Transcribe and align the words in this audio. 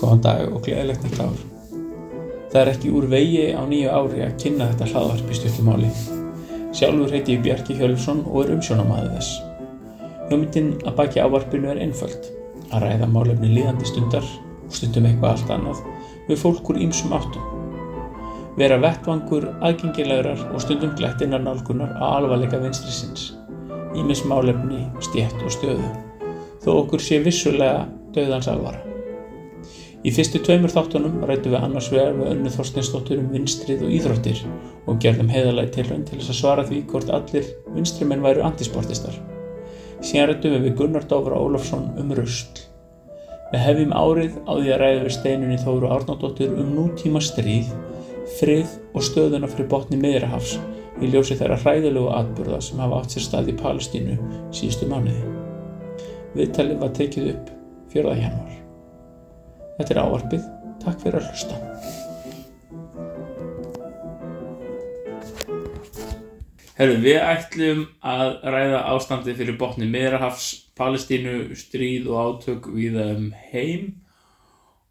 Góðan 0.00 0.22
dag 0.24 0.46
og 0.48 0.62
gleðilegt 0.64 1.04
nýtt 1.04 1.20
ár. 1.20 1.34
Það 2.48 2.60
er 2.62 2.70
ekki 2.70 2.92
úr 2.96 3.06
vegi 3.12 3.42
á 3.52 3.60
nýju 3.68 3.90
ári 3.92 4.22
að 4.24 4.38
kynna 4.40 4.70
þetta 4.70 4.88
hlaðvarp 4.88 5.28
í 5.28 5.36
stuttumáli. 5.36 5.90
Sjálfur 6.72 7.12
heiti 7.12 7.36
ég 7.36 7.44
Bjarki 7.44 7.76
Hjölfsson 7.76 8.24
og 8.24 8.46
er 8.46 8.54
umsjónamaður 8.56 9.12
þess. 9.18 9.36
Hugmyndin 10.30 10.72
að 10.86 10.96
baki 11.02 11.20
ávarpinu 11.20 11.74
er 11.74 11.84
einföld. 11.84 12.32
Að 12.72 12.88
ræða 12.88 13.12
málefni 13.12 13.52
líðandi 13.52 13.92
stundar 13.92 14.24
og 14.64 14.72
stundum 14.72 15.10
eitthvað 15.10 15.34
allt 15.34 15.54
annað 15.58 15.84
við 16.32 16.40
fólk 16.40 16.72
úr 16.72 16.80
ýmsum 16.88 17.12
áttum. 17.20 17.52
Vera 18.56 18.80
vettvangur, 18.80 19.50
aðgengilegurar 19.60 20.48
og 20.54 20.60
stundum 20.62 20.96
glettinnar 20.96 21.42
nálgunar 21.44 21.98
á 22.00 22.16
alvarleika 22.16 22.64
vinstrisins. 22.64 23.34
Ímis 23.94 24.24
málefni, 24.26 24.86
stjætt 25.04 25.38
og 25.44 25.52
stöðu. 25.54 25.92
Þó 26.64 26.70
okkur 26.80 27.02
sé 27.02 27.20
vissulega 27.22 27.84
döðans 28.14 28.48
alvara. 28.50 28.80
Í 30.04 30.10
fyrstu 30.12 30.40
tveimur 30.44 30.72
þáttunum 30.72 31.22
rættum 31.24 31.54
við 31.54 31.62
annars 31.62 31.86
vegar 31.92 32.16
við 32.18 32.26
önnu 32.34 32.50
Þorsteinsdóttur 32.52 33.22
um 33.22 33.30
vinstrið 33.32 33.86
og 33.86 33.94
íþróttir 33.96 34.42
og 34.84 34.98
gerðum 35.00 35.30
heiðalagi 35.32 35.72
tilraun 35.78 36.04
til 36.04 36.18
þess 36.18 36.34
að 36.34 36.38
svara 36.40 36.66
því 36.68 36.80
hvort 36.90 37.12
allir 37.16 37.48
vinstrimenn 37.72 38.24
væru 38.26 38.44
antisportistar. 38.44 39.16
Síðan 40.04 40.28
rættum 40.28 40.56
við 40.58 40.66
við 40.66 40.76
Gunnar 40.82 41.08
Dófra 41.08 41.40
Ólafsson 41.40 41.88
um 42.02 42.12
rusl. 42.18 42.60
Við 43.54 43.64
hefjum 43.64 43.96
árið 43.96 44.36
á 44.44 44.52
því 44.58 44.74
að 44.74 44.80
ræða 44.82 45.02
við 45.06 45.16
steinunni 45.16 45.58
Þóru 45.62 45.94
Árnádóttur 45.96 46.52
um 46.58 46.76
nútíma 46.76 47.24
stríð, 47.24 47.72
frið 48.40 48.76
og 48.92 49.08
stöðuna 49.08 49.48
fyrir 49.48 49.70
botni 49.72 50.00
meðrahafs 50.00 50.58
í 51.02 51.10
ljósi 51.10 51.36
þeirra 51.38 51.58
hræðilegu 51.62 52.10
atburða 52.14 52.60
sem 52.62 52.82
hafa 52.82 53.00
átt 53.00 53.14
sér 53.14 53.26
stað 53.26 53.50
í 53.50 53.56
Palestínu 53.58 54.18
síðustu 54.54 54.88
mánuði. 54.90 55.34
Viðtalið 56.34 56.80
var 56.82 56.94
tekið 56.98 57.30
upp 57.34 57.50
4. 57.94 58.14
januar. 58.20 58.58
Þetta 59.78 59.94
er 59.94 60.02
ávarpið. 60.04 60.48
Takk 60.84 61.00
fyrir 61.00 61.20
að 61.20 61.30
hlusta. 61.30 61.60
Herru, 66.74 66.96
við 67.04 67.20
ætlum 67.22 67.84
að 68.02 68.32
ræða 68.50 68.80
ástandið 68.90 69.36
fyrir 69.38 69.58
botni 69.58 69.86
Miðrahafs, 69.86 70.48
Palestínu, 70.74 71.54
stríð 71.54 72.08
og 72.10 72.18
átök 72.18 72.66
við 72.74 72.98
um 72.98 73.28
heim 73.52 73.92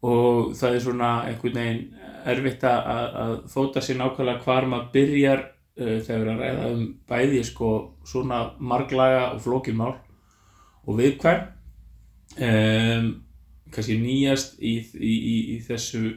og 0.04 0.54
það 0.56 0.78
er 0.78 0.84
svona 0.84 1.10
einhvern 1.28 1.58
veginn 1.60 1.82
erfitt 2.32 2.64
að, 2.64 2.88
að 3.24 3.34
þóta 3.52 3.82
sér 3.84 4.00
nákvæmlega 4.00 4.44
hvar 4.46 4.68
maður 4.68 4.88
byrjar 4.96 5.44
uh, 5.80 5.98
þegar 6.06 6.32
að 6.34 6.42
ræða 6.44 6.70
um 6.72 6.86
bæði 7.08 7.42
sko 7.46 7.70
svona 8.06 8.40
marglaga 8.58 9.30
og 9.34 9.42
flókilmál 9.44 9.94
og 10.84 10.98
viðkvæm. 11.00 11.50
Um, 12.34 13.10
kannski 13.74 13.98
nýjast 13.98 14.58
í, 14.62 14.78
í, 14.94 15.14
í, 15.14 15.36
í 15.54 15.58
þessu 15.64 16.14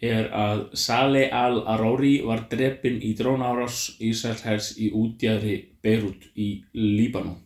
er 0.00 0.30
að 0.32 0.62
Saleh 0.80 1.28
al-Arori 1.36 2.20
var 2.24 2.46
drefin 2.50 2.98
í 3.04 3.12
drónárás 3.18 3.98
Ísraelshers 4.00 4.72
í 4.80 4.88
útjæðri 4.96 5.56
Beirut 5.84 6.24
í 6.40 6.48
Líbanon. 6.72 7.36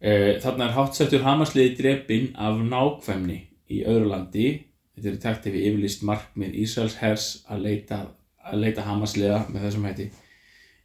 E, 0.00 0.40
þarna 0.42 0.66
er 0.66 0.74
hátsettur 0.74 1.22
Hamasliði 1.22 1.76
drefin 1.78 2.32
af 2.34 2.58
nákvæmni 2.58 3.38
í 3.70 3.82
öðru 3.86 4.10
landi. 4.10 4.48
Þetta 4.96 5.12
er 5.12 5.20
takt 5.22 5.46
ef 5.46 5.54
við 5.54 5.68
yfirlist 5.68 6.02
markmið 6.08 6.58
Ísraelshers 6.64 7.28
að 7.46 7.66
leita, 7.68 8.00
að 8.44 8.60
leita 8.64 8.86
Hamasliða 8.86 9.44
með 9.48 9.66
þessum 9.66 9.88
hætti. 9.88 10.10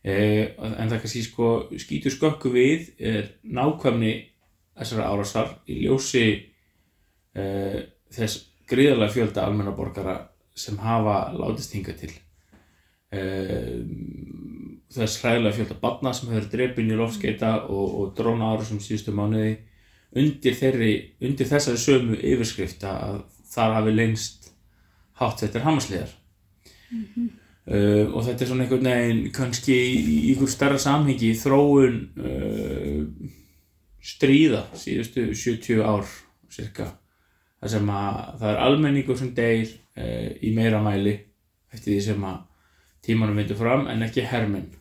E, 0.05 0.15
en 0.55 0.89
það 0.89 0.99
kannski 1.01 1.23
sko 1.25 1.51
skýtur 1.81 2.13
skökku 2.13 2.51
við 2.53 2.91
er 2.99 3.31
nákvæmni 3.43 4.13
þessara 4.75 5.07
árásar 5.09 5.55
í 5.71 5.79
ljósi 5.85 6.27
Uh, 7.35 7.81
þess 8.15 8.45
gríðarlega 8.69 9.11
fjölda 9.11 9.43
almennaborgara 9.43 10.13
sem 10.55 10.77
hafa 10.79 11.33
látist 11.35 11.73
hinga 11.75 11.91
til 11.99 12.13
uh, 13.11 13.81
þess 14.95 15.19
hræðilega 15.19 15.57
fjölda 15.57 15.75
barna 15.81 16.13
sem 16.15 16.31
hefur 16.31 16.47
drefin 16.53 16.93
í 16.93 16.95
lofskeita 16.95 17.49
og, 17.65 17.97
og 17.99 18.13
dróna 18.15 18.53
ára 18.53 18.63
sem 18.63 18.79
síðustu 18.79 19.11
mánuði 19.11 19.57
undir, 20.15 20.55
þeirri, 20.55 20.93
undir 21.27 21.49
þessari 21.49 21.81
sömu 21.81 22.15
yfirskrift 22.15 22.87
að 22.87 23.25
þar 23.51 23.75
hafi 23.81 23.97
lengst 23.97 24.47
hátt 25.19 25.43
þetta 25.43 25.65
hamasliðar 25.67 26.15
mm 26.87 27.03
-hmm. 27.03 27.29
Uh, 27.69 28.05
og 28.11 28.21
þetta 28.27 28.45
er 28.45 28.51
svona 28.51 28.65
einhvern 28.65 28.91
veginn 28.91 29.23
kannski 29.35 29.75
í 29.75 30.19
einhver 30.33 30.51
starra 30.51 30.81
samhengi 30.81 31.33
þróun 31.39 31.97
stríða 34.05 34.67
síðustu 34.77 35.31
70 35.33 35.81
ár 35.81 36.05
cirka 36.51 36.91
þar 37.59 37.71
sem 37.73 37.89
að 37.89 38.17
það 38.41 38.49
er 38.51 38.63
almenningur 38.67 39.17
sem 39.19 39.31
deyr 39.37 39.69
uh, 39.71 40.29
í 40.45 40.53
meira 40.55 40.81
mæli 40.83 41.15
eftir 41.73 41.95
því 41.95 42.01
sem 42.05 42.27
að 42.29 42.41
tímanum 43.05 43.39
vindur 43.39 43.59
fram 43.59 43.87
en 43.91 44.05
ekki 44.05 44.25
herminn 44.29 44.71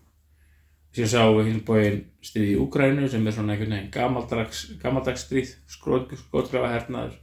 sem 0.95 1.09
sá 1.11 1.25
við 1.27 1.51
hinn 1.51 1.65
bóinn 1.67 2.03
stríð 2.25 2.53
í 2.53 2.59
Úgrænu 2.63 3.09
sem 3.11 3.25
er 3.27 3.35
svona 3.35 3.55
einhvern 3.55 3.75
veginn 3.75 3.93
gamaldags, 3.95 4.67
gamaldags 4.83 5.25
stríð 5.27 5.55
skotgrafa 5.71 6.71
hernaður 6.71 7.17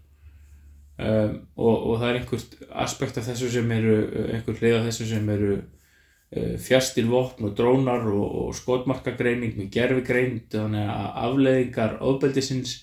um, 1.02 1.36
og, 1.58 1.76
og 1.76 2.00
það 2.02 2.08
er 2.10 2.20
einhvert 2.20 2.56
aspekt 2.86 3.20
af 3.20 3.28
þessu 3.30 3.50
sem 3.54 3.72
eru 3.76 3.96
einhver 4.36 4.60
hlið 4.60 4.78
af 4.78 4.88
þessu 4.90 5.08
sem 5.10 5.32
eru 5.34 5.52
uh, 5.58 6.56
fjastir 6.62 7.10
vopn 7.12 7.50
og 7.50 7.58
drónar 7.58 8.08
og, 8.12 8.38
og 8.44 8.56
skotmarkagreining 8.58 9.58
með 9.58 9.72
gerfigreind 9.76 10.48
þannig 10.54 10.94
að 10.94 11.12
afleðingar 11.26 12.00
ofbeldisins 12.12 12.78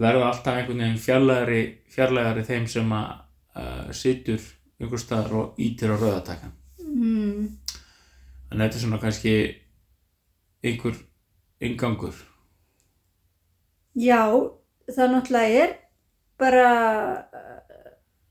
verða 0.00 0.30
alltaf 0.32 0.58
einhvern 0.58 0.82
veginn 0.82 1.02
fjarlægari, 1.02 1.62
fjarlægari 1.94 2.46
þeim 2.48 2.68
sem 2.70 2.94
að 2.96 3.08
uh, 3.54 3.88
situr 3.94 4.42
einhver 4.80 5.00
staðar 5.00 5.36
og 5.38 5.60
ítir 5.62 5.94
á 5.94 5.96
rauðatakan 5.96 6.54
mm. 6.82 7.46
þannig 8.48 8.58
að 8.58 8.64
þetta 8.64 8.78
er 8.80 8.84
svona 8.86 9.02
kannski 9.02 9.34
einhver 10.64 10.98
ingangur 11.62 12.22
Já, 13.94 14.26
það 14.90 15.12
náttúrulega 15.12 15.58
er 15.62 15.74
bara 16.40 16.68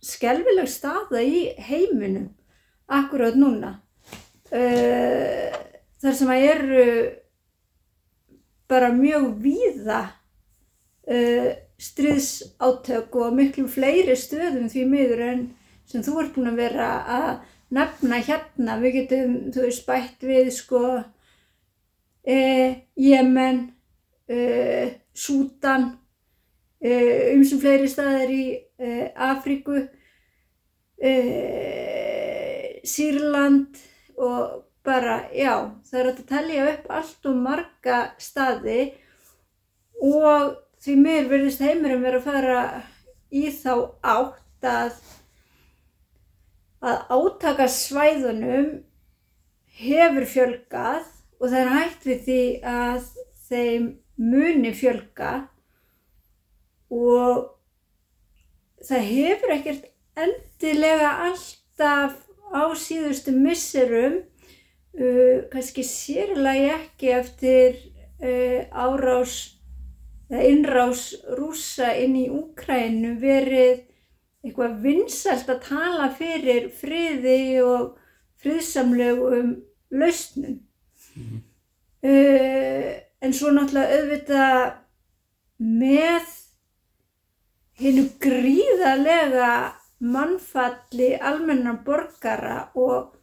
skelvileg 0.04 0.68
staða 0.70 1.22
í 1.24 1.46
heiminum 1.64 2.30
akkurát 2.92 3.38
núna 3.40 3.78
uh, 4.52 5.52
þar 6.04 6.18
sem 6.20 6.34
að 6.34 6.48
eru 6.50 6.88
bara 8.72 8.92
mjög 8.96 9.30
víða 9.44 10.02
uh, 11.08 11.50
stríðsátök 11.84 13.16
og 13.20 13.36
miklum 13.38 13.70
fleiri 13.72 14.16
stöðum 14.20 14.70
því 14.72 14.86
miður 14.90 15.26
en 15.30 15.44
sem 15.90 16.04
þú 16.04 16.20
ert 16.22 16.36
búin 16.36 16.52
að 16.52 16.62
vera 16.64 16.90
að 17.12 17.32
nefna 17.74 18.20
hérna. 18.24 18.78
Við 18.80 18.96
getum, 19.00 19.34
þú 19.52 19.66
veist, 19.66 19.84
bætt 19.88 20.24
við 20.24 20.52
sko 20.56 20.84
uh, 21.02 22.70
Jemen, 22.96 23.66
Sútan, 25.14 25.84
umsum 26.84 27.62
fleiri 27.64 27.88
staðar 27.88 28.32
í 28.34 28.44
Afríku, 29.16 29.86
Sýrland 32.84 33.80
og 34.20 34.64
bara, 34.84 35.24
já, 35.32 35.72
það 35.88 36.00
er 36.00 36.10
að 36.10 36.22
telja 36.28 36.68
upp 36.74 36.90
allt 36.92 37.30
og 37.30 37.40
marga 37.40 38.00
staði 38.20 38.82
og 40.04 40.58
því 40.84 40.96
mér 41.00 41.30
verðist 41.32 41.64
heimurum 41.64 42.04
verið 42.04 42.20
að 42.20 42.28
fara 42.28 42.64
í 43.32 43.46
þá 43.56 43.74
átt 44.04 44.68
að 44.68 44.98
að 46.84 46.98
átaka 47.16 47.70
svæðunum 47.72 48.72
hefur 49.80 50.26
fjölgað 50.28 51.06
og 51.40 51.46
það 51.48 51.60
er 51.62 51.72
hægt 51.78 52.08
við 52.10 52.26
því 52.26 52.42
að 52.68 53.06
þeim 53.48 53.86
muni 54.20 54.74
fjölga 54.76 55.32
og 56.94 57.50
það 58.86 59.10
hefur 59.10 59.56
ekkert 59.56 59.90
endilega 60.20 61.10
alltaf 61.30 62.20
á 62.54 62.64
síðustu 62.78 63.34
misserum 63.34 64.20
uh, 64.22 65.42
kannski 65.52 65.86
sérlega 65.88 66.78
ekki 66.78 67.14
eftir 67.18 67.80
uh, 68.22 68.62
árás 68.70 69.38
eða 70.30 70.46
innrás 70.50 71.08
rúsa 71.38 71.92
inn 72.00 72.16
í 72.18 72.28
Úkrænu 72.34 73.16
verið 73.22 73.84
eitthvað 74.44 74.78
vinsalt 74.84 75.50
að 75.50 75.66
tala 75.70 76.10
fyrir 76.14 76.70
friði 76.76 77.62
og 77.64 77.94
friðsamlegum 78.44 79.54
lausnum. 79.94 80.60
Mm 81.16 81.26
-hmm. 81.26 81.42
uh, 82.10 82.94
en 83.22 83.34
svo 83.34 83.52
náttúrulega 83.52 84.00
auðvitað 84.00 84.74
með 85.64 86.43
hennu 87.84 88.06
gríðarlega 88.24 89.50
mannfalli 90.04 91.14
almenna 91.20 91.74
borgara 91.86 92.70
og 92.76 93.14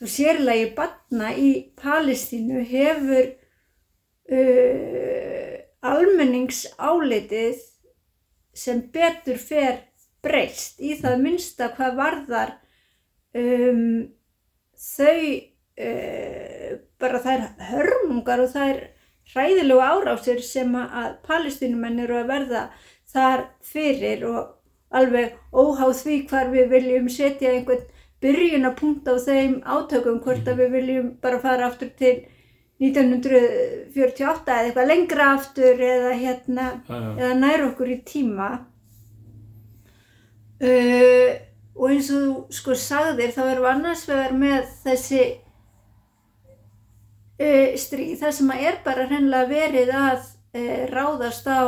þú 0.00 0.08
sérlega 0.08 0.64
í 0.64 0.72
batna 0.76 1.32
í 1.36 1.50
Palestínu 1.80 2.64
hefur 2.68 3.26
uh, 4.32 5.56
almenningsálitið 5.80 7.60
sem 8.56 8.80
betur 8.92 9.38
fer 9.40 9.84
breyst. 10.24 10.80
Í 10.80 10.96
það 11.00 11.22
minnsta 11.24 11.70
hvað 11.76 11.98
varðar 12.00 12.54
um, 13.36 14.08
þau 14.76 15.20
uh, 15.80 16.72
bara 17.00 17.22
þær 17.24 17.46
hörmungar 17.70 18.44
og 18.44 18.52
þær 18.52 18.80
hræðilegu 19.30 19.80
árásir 19.84 20.40
sem 20.44 20.72
að 20.74 21.12
palestinumenn 21.26 22.02
eru 22.04 22.18
að 22.20 22.30
verða 22.32 22.62
þar 23.14 23.44
fyrir 23.72 24.24
og 24.28 24.40
alveg 24.90 25.36
óháð 25.54 25.94
því 26.02 26.16
hvar 26.30 26.50
við 26.52 26.68
viljum 26.74 27.08
setja 27.12 27.52
einhvern 27.54 27.86
byrjunapunkt 28.20 29.06
á 29.08 29.14
þeim 29.22 29.60
átökum 29.64 30.18
hvort 30.24 30.48
að 30.50 30.58
við 30.64 30.70
viljum 30.76 31.06
bara 31.22 31.38
fara 31.40 31.70
aftur 31.70 31.90
til 31.98 32.16
1948 32.80 34.52
eða 34.56 34.64
eitthvað 34.64 34.88
lengra 34.88 35.26
aftur 35.34 35.80
eða 35.84 36.12
hérna 36.16 36.66
Já, 36.88 36.96
já. 36.96 37.10
eða 37.20 37.34
nær 37.40 37.64
okkur 37.68 37.92
í 37.92 37.98
tíma 38.08 38.48
uh, 40.64 41.30
og 41.76 41.86
eins 41.92 42.10
og 42.12 42.20
þú 42.24 42.32
sko 42.56 42.76
sagðir 42.76 43.32
þá 43.36 43.42
erum 43.46 43.64
við 43.64 43.70
annars 43.74 44.04
vegar 44.08 44.34
með 44.40 44.62
þessi 44.84 45.22
uh, 47.40 47.68
stríð 47.84 48.16
þar 48.24 48.36
sem 48.38 48.52
að 48.54 48.66
er 48.70 48.80
bara 48.84 49.06
hreinlega 49.08 49.50
verið 49.52 49.94
að 49.96 50.18
uh, 50.20 50.82
ráðast 50.92 51.48
á 51.48 51.60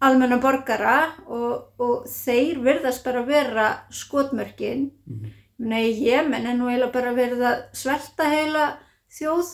almenna 0.00 0.36
borgara 0.42 1.12
og, 1.26 1.72
og 1.80 2.06
þeir 2.10 2.58
virðast 2.64 3.04
bara 3.04 3.22
vera 3.26 3.68
skotmörkin 3.90 4.90
Mhm. 5.06 5.32
Nei, 5.58 5.88
Jemen 6.04 6.44
er 6.46 6.52
nú 6.58 6.66
eiginlega 6.68 6.92
bara 6.92 7.14
verið 7.16 7.40
að 7.48 7.60
svelta 7.72 8.24
heila 8.28 8.64
þjóð 9.08 9.52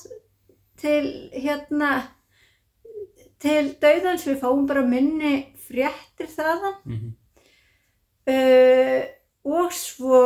til 0.82 1.30
hérna 1.30 1.90
til 3.38 3.74
dauðans 3.82 4.24
við 4.26 4.40
fáum 4.40 4.66
bara 4.66 4.82
minni 4.82 5.54
fréttir 5.68 6.26
þaðan 6.26 6.74
Mhm. 6.84 7.12
uh, 8.26 9.02
og 9.44 9.72
svo 9.72 10.22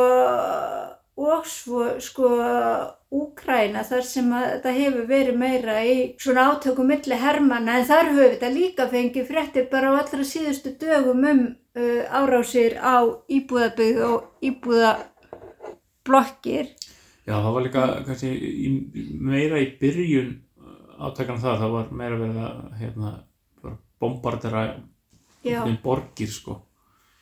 og 1.17 1.45
svo 1.45 1.99
sko 1.99 2.27
Úkræna 3.07 3.87
þar 3.87 4.03
sem 4.03 4.27
að 4.35 4.49
þetta 4.49 4.71
hefur 4.75 5.05
verið 5.07 5.37
meira 5.39 5.79
í 5.87 6.19
svona 6.19 6.51
átökum 6.51 6.89
milli 6.91 7.15
hermanna 7.21 7.77
en 7.79 7.85
þar 7.87 8.09
höfum 8.09 8.17
við 8.19 8.33
þetta 8.33 8.49
líka 8.51 8.83
fengið 8.91 9.29
fréttir 9.29 9.69
bara 9.71 9.95
á 9.95 9.97
allra 10.01 10.23
síðustu 10.27 10.75
dögum 10.81 11.21
um 11.31 11.39
uh, 11.79 12.03
árásir 12.11 12.75
á 12.83 13.07
íbúðabyggð 13.31 14.03
og 14.09 14.17
íbúðablokkir. 14.49 16.65
Já, 17.27 17.35
það 17.39 17.53
var 17.55 17.63
líka 17.63 17.83
kannski 18.07 18.29
í, 18.35 18.39
meira 19.23 19.57
í 19.63 19.67
byrjun 19.79 20.31
átakan 20.97 21.37
það, 21.41 21.59
það 21.61 21.71
var 21.77 21.85
meira 21.95 22.15
verið 22.19 22.37
að 22.43 22.55
hérna, 22.81 23.09
bombardera 24.01 24.61
borgir 25.83 26.31
sko. 26.31 26.53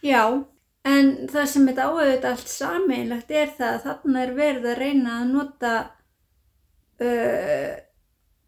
Já, 0.06 0.46
en 0.86 1.12
það 1.32 1.48
sem 1.50 1.68
þetta 1.70 1.88
áauðvitað 1.90 2.32
allt 2.32 2.52
sameinlegt 2.52 3.32
er 3.34 3.52
það 3.58 3.72
að 3.72 3.84
þarna 3.88 4.22
er 4.22 4.34
verið 4.38 4.68
að 4.70 4.80
reyna 4.82 5.16
að 5.20 5.32
nota 5.32 5.74
uh, 7.02 7.74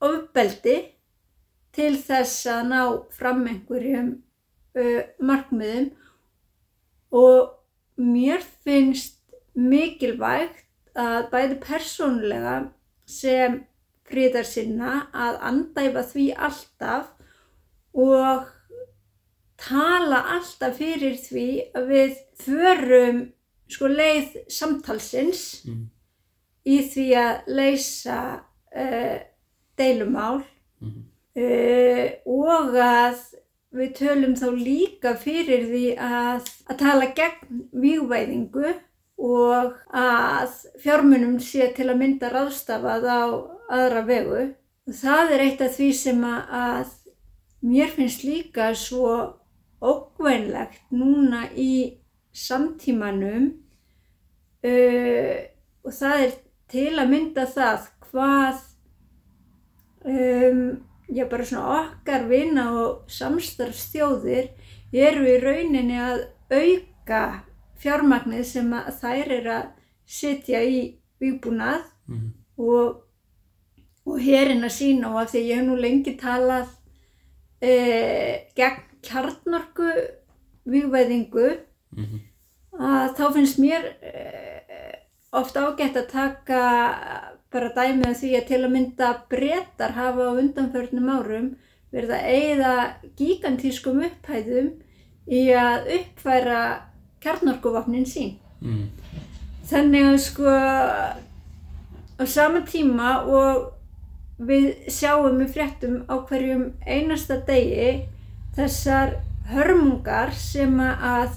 ofbeldi 0.07 0.77
til 1.77 1.93
þess 2.01 2.47
að 2.51 2.61
ná 2.71 2.81
fram 3.17 3.43
einhverjum 3.49 4.11
uh, 4.77 5.01
markmiðum. 5.21 5.91
Og 7.17 7.53
mér 7.97 8.43
finnst 8.65 9.17
mikilvægt 9.57 10.65
að 10.97 11.29
bæði 11.31 11.57
persónulega 11.63 12.57
sem 13.07 13.61
fríðarsinna 14.07 15.07
að 15.15 15.39
andæfa 15.49 16.03
því 16.11 16.27
alltaf 16.47 17.09
og 17.97 18.45
tala 19.57 20.19
alltaf 20.35 20.77
fyrir 20.77 21.15
því 21.17 21.45
að 21.75 21.87
við 21.91 22.17
förum 22.43 23.21
sko 23.67 23.87
leið 23.91 24.35
samtalsins 24.53 25.63
Mm. 25.67 25.87
í 26.67 26.77
því 26.91 27.07
að 27.15 27.47
leysa 27.47 28.19
uh, 28.75 29.17
deilumál 29.77 30.43
Mhm. 30.81 31.03
uh, 31.35 32.07
og 32.25 32.75
að 32.75 33.17
við 33.73 33.91
tölum 33.97 34.35
þá 34.39 34.47
líka 34.55 35.15
fyrir 35.19 35.65
því 35.67 35.85
að, 35.99 36.47
að 36.69 36.77
tala 36.79 37.07
gegn 37.17 37.63
vígvæðingu 37.73 38.73
og 39.17 39.73
að 39.93 40.53
fjármunum 40.83 41.39
sé 41.41 41.73
til 41.75 41.89
að 41.89 41.97
mynda 41.99 42.29
ráðstafað 42.31 43.03
á 43.09 43.21
aðra 43.69 44.03
vegu. 44.07 44.43
Og 44.87 44.93
það 44.93 45.31
er 45.35 45.43
eitt 45.47 45.61
af 45.65 45.75
því 45.75 45.89
sem 45.93 46.21
að 46.23 46.91
mér 47.65 47.89
finnst 47.95 48.23
líka 48.23 48.69
svo 48.77 49.33
ógvænlegt 49.81 50.81
núna 50.91 51.45
í 51.55 51.97
samtímanum 52.33 53.51
uh, 54.65 55.37
og 55.83 55.93
það 55.93 56.23
er 56.25 56.33
til 56.71 56.93
að 56.99 57.11
mynda 57.13 57.45
það 57.53 57.87
hvað 58.09 58.63
um, 60.05 60.61
já 61.07 61.25
bara 61.29 61.45
svona 61.47 61.81
okkar 61.81 62.25
vinna 62.29 62.65
og 62.81 63.11
samstarfstjóðir 63.11 64.49
eru 64.93 65.27
í 65.27 65.37
rauninni 65.43 65.99
að 65.99 66.25
auka 66.51 67.21
fjármagnið 67.79 68.45
sem 68.49 68.71
að 68.73 68.89
þær 69.01 69.33
eru 69.37 69.53
að 69.59 69.67
setja 70.07 70.63
í 70.63 70.79
výbúnað 71.21 71.83
Mhm. 72.07 72.27
og, 72.57 73.01
og 74.07 74.19
herin 74.23 74.63
að 74.63 74.71
sína 74.71 75.09
og 75.11 75.17
af 75.21 75.31
því 75.33 75.39
ég 75.49 75.57
hef 75.59 75.65
nú 75.67 75.75
lengi 75.75 76.13
talað 76.17 76.69
e, 77.59 77.73
gegn 78.55 78.86
kjarnorku 79.07 79.89
vývæðingu 80.67 81.47
Mhm. 81.97 82.19
að 82.79 83.13
þá 83.17 83.23
finnst 83.33 83.59
mér 83.63 83.85
e, 84.03 84.11
oft 85.33 85.55
ágætt 85.55 85.95
að 85.95 86.09
taka 86.11 86.61
bara 87.51 87.69
dæmi 87.75 88.05
af 88.09 88.19
því 88.19 88.31
að 88.37 88.47
til 88.47 88.59
að 88.65 88.73
mynda 88.73 89.11
brettar 89.29 89.91
hafa 89.95 90.27
á 90.27 90.37
undanförnum 90.41 91.09
árum 91.15 91.47
verið 91.93 92.11
að 92.11 92.27
eigða 92.35 92.73
gigantískum 93.17 94.03
upphæðum 94.09 94.73
í 95.31 95.41
að 95.55 95.87
uppfæra 95.99 96.59
kjarnorkuvapnin 97.23 98.05
sín. 98.05 98.35
Mhm. 98.61 98.89
Þannig 99.67 100.03
að 100.11 100.19
sko 100.19 100.51
á 102.19 102.25
sama 102.25 102.61
tíma 102.61 103.23
og 103.27 103.73
við 104.39 104.87
sjáum 104.91 105.41
í 105.41 105.47
fréttum 105.49 106.03
á 106.09 106.15
hverjum 106.27 106.73
einasta 106.85 107.39
degi 107.47 108.05
þessar 108.57 109.13
hörmungar 109.51 110.33
sem 110.33 110.79
að 110.81 111.35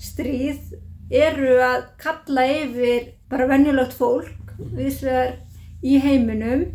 stríð 0.00 0.74
eru 1.10 1.56
að 1.62 1.84
kalla 2.00 2.46
yfir 2.50 3.12
bara 3.30 3.46
venjulegt 3.50 3.94
fólk 3.94 4.54
viðsvegar 4.58 5.36
í 5.82 6.00
heiminum. 6.02 6.66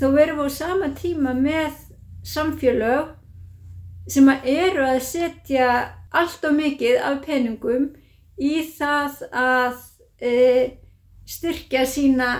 Þá 0.00 0.06
verum 0.16 0.42
við 0.42 0.50
á 0.50 0.58
sama 0.58 0.90
tíma 0.96 1.34
með 1.36 1.78
samfélög 2.26 3.14
sem 4.10 4.28
að 4.32 4.46
eru 4.50 4.84
að 4.88 5.00
setja 5.06 5.70
allt 6.10 6.44
og 6.44 6.56
mikið 6.58 7.00
af 7.06 7.20
peningum 7.24 7.90
í 8.40 8.54
það 8.74 9.20
að 9.30 9.76
e, 10.18 10.32
styrkja 11.28 11.84
sína 11.86 12.30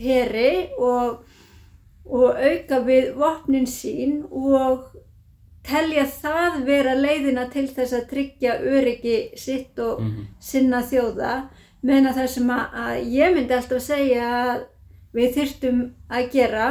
heri 0.00 0.72
og, 0.80 1.20
og 2.08 2.40
auka 2.40 2.80
við 2.88 3.12
vopnin 3.20 3.68
sín 3.70 4.24
og 4.30 4.89
telja 5.62 6.04
það 6.08 6.60
vera 6.64 6.94
leiðina 6.96 7.48
til 7.52 7.66
þess 7.68 7.92
að 7.92 8.06
tryggja 8.10 8.54
öryggi 8.60 9.16
sitt 9.38 9.78
og 9.78 10.00
Mhm. 10.00 10.26
sinna 10.40 10.80
þjóða 10.82 11.48
meðan 11.82 12.14
það 12.14 12.26
sem 12.28 12.50
að, 12.50 12.64
að 12.74 13.10
ég 13.12 13.34
myndi 13.34 13.54
alltaf 13.54 13.82
segja 13.82 14.24
að 14.52 14.62
við 15.14 15.34
þyrftum 15.34 15.82
að 16.10 16.30
gera 16.32 16.66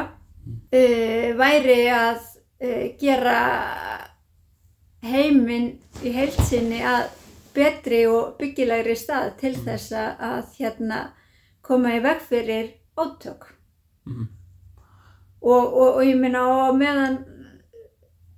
uh, 0.73 1.27
væri 1.37 1.79
að 1.93 2.19
uh, 2.63 2.85
gera 2.99 3.39
heiminn 5.03 5.69
í 6.03 6.11
heilsinni 6.13 6.81
að 6.83 7.07
betri 7.55 8.03
og 8.07 8.35
byggilegri 8.39 8.95
stað 8.95 9.31
til 9.41 9.53
þess 9.55 9.91
að, 9.95 10.43
hérna, 10.59 10.99
koma 11.65 11.95
í 11.97 12.01
veg 12.03 12.21
fyrir 12.29 12.73
átök 12.97 13.47
Mhm. 14.05 14.27
og, 15.41 15.73
og, 15.73 15.95
og 15.97 16.03
ég 16.03 16.17
minna 16.19 16.39
á 16.39 16.71
meðan 16.73 17.17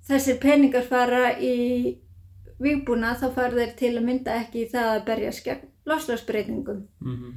þessir 0.08 0.38
peningar 0.42 0.82
fara 0.88 1.32
í 1.38 1.98
vígbúna 2.62 3.14
þá 3.18 3.26
fara 3.34 3.56
þeir 3.56 3.72
til 3.78 3.92
að 3.98 4.04
mynda 4.06 4.34
ekki 4.42 4.64
í 4.66 4.68
það 4.72 4.90
að 4.96 5.04
berjast 5.08 5.44
gegn 5.46 5.68
loslagsbreytingum 5.86 6.82
Mhm. 7.02 7.32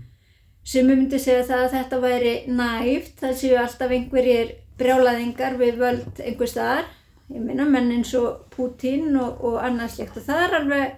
sem 0.63 0.87
ég 0.89 0.97
myndi 0.97 1.19
segja 1.19 1.43
það 1.45 1.63
að 1.65 1.73
þetta 1.77 1.99
væri 2.01 2.35
næft, 2.47 3.15
það 3.21 3.33
séu 3.41 3.57
alltaf 3.61 3.91
einhverjir 3.91 4.51
brjálaðingar 4.77 5.57
við 5.57 5.77
völd 5.77 6.19
einhver 6.25 6.47
staðar, 6.49 6.85
ég 7.33 7.41
minna 7.41 7.65
menn 7.65 7.91
eins 7.91 8.13
og 8.17 8.49
Pútín 8.53 9.15
og, 9.21 9.43
og 9.43 9.59
annað 9.63 9.89
slíkt. 9.95 10.17
Og 10.17 10.23
það 10.23 10.43
er 10.47 10.55
alveg 10.59 10.95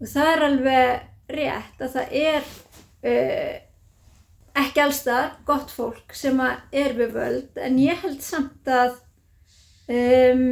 og 0.00 0.06
það 0.08 0.30
er 0.32 0.44
alveg 0.46 1.00
rétt 1.30 1.82
að 1.84 1.92
það 1.96 2.14
er 2.20 2.46
uh, 3.04 3.58
ekki 4.64 4.80
allstað 4.84 5.30
gott 5.46 5.70
fólk 5.74 6.14
sem 6.16 6.40
að 6.40 6.56
er 6.72 6.94
við 6.98 7.12
völd. 7.16 7.50
En 7.60 7.78
ég 7.78 8.00
held 8.04 8.20
samt 8.24 8.66
að 8.68 8.96
um, 9.90 10.44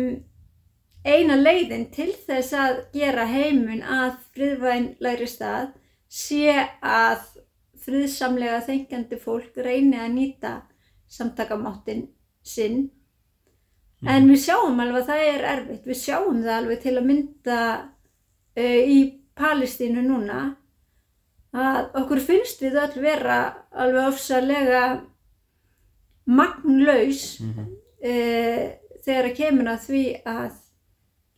eina 1.07 1.37
leiðin 1.39 1.89
til 1.95 2.11
þess 2.27 2.55
að 2.59 2.81
gera 2.95 3.27
heimun 3.29 3.83
að 3.83 4.19
friðvænlegri 4.35 5.29
stað 5.31 5.71
sé 6.09 6.55
að 6.83 7.25
friðsamlega 7.85 8.61
þengjandi 8.67 9.19
fólk 9.23 9.57
reyni 9.65 9.99
að 10.01 10.15
nýta 10.17 10.55
samtakamáttin 11.09 12.09
sinn. 12.45 12.89
En 14.07 14.29
við 14.31 14.45
sjáum 14.45 14.79
alveg 14.79 15.03
að 15.03 15.09
það 15.09 15.23
er 15.29 15.47
erfitt. 15.53 15.87
Við 15.89 16.01
sjáum 16.05 16.43
það 16.45 16.57
alveg 16.57 16.83
til 16.85 16.95
að 16.95 17.09
mynda 17.09 17.61
uh, 18.59 18.83
í 18.85 18.99
Palestínu 19.39 20.05
núna 20.05 20.43
að 21.59 21.97
okkur 22.03 22.21
finnst 22.23 22.61
við 22.63 22.77
öll 22.83 23.01
vera 23.03 23.39
alveg 23.73 24.11
ofsalega 24.13 24.83
magnlaus 26.29 27.41
mm 27.41 27.53
-hmm. 27.55 27.69
uh, 28.11 28.88
þegar 29.09 29.31
að 29.31 29.39
kemur 29.41 29.73
að 29.73 29.83
því 29.87 30.05
að 30.29 30.61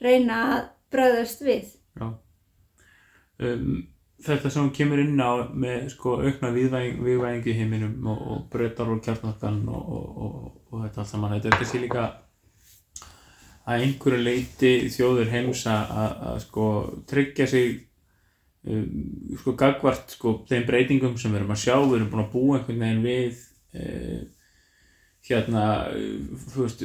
reyna 0.02 0.42
að 0.50 0.60
bræðast 0.90 1.44
við. 1.46 1.72
Já. 2.00 2.06
Um, 3.40 3.76
þetta 4.20 4.52
sem 4.52 4.72
kemur 4.76 5.00
inn 5.00 5.20
á 5.22 5.48
með 5.48 5.86
sko 5.94 6.16
aukna 6.20 6.50
viðvæðingi 6.52 7.54
heiminum 7.56 8.08
og, 8.10 8.24
og 8.34 8.42
breytar 8.52 8.90
og 8.92 9.00
kjartnarkan 9.04 9.62
og, 9.70 9.94
og, 9.94 10.34
og 10.70 10.82
þetta 10.84 11.04
allt 11.04 11.12
saman. 11.12 11.36
Þetta 11.36 11.52
er 11.52 11.60
kannski 11.60 11.84
líka 11.84 12.08
að 13.70 13.84
einhverju 13.86 14.24
leiti 14.24 14.72
þjóður 14.90 15.30
heims 15.30 15.62
að 15.70 16.42
sko 16.44 16.66
tryggja 17.08 17.46
sig 17.50 17.78
um, 18.66 19.36
sko 19.38 19.54
gagvart 19.58 20.16
sko 20.16 20.40
þeim 20.48 20.66
breytingum 20.68 21.16
sem 21.20 21.32
við 21.32 21.42
erum 21.42 21.54
að 21.54 21.62
sjá, 21.64 21.76
við 21.78 21.96
erum 22.00 22.10
búin 22.12 22.24
að 22.24 22.32
búa 22.34 22.58
einhvern 22.58 22.84
veginn 22.84 23.04
við 23.04 23.42
eh, 23.76 24.20
hérna, 25.28 25.64
þú 26.50 26.64
veist, 26.64 26.84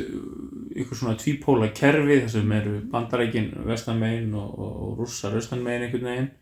ykkur 0.76 1.00
svona 1.00 1.16
tvípóla 1.20 1.70
kerfi 1.76 2.20
þar 2.24 2.34
sem 2.34 2.56
eru 2.58 2.80
bandarækin 2.92 3.54
vestanmegin 3.68 4.34
og, 4.36 4.58
og, 4.60 4.74
og 4.88 5.00
russar 5.04 5.38
austanmegin 5.38 5.88
einhvern 5.88 6.10
veginn. 6.10 6.34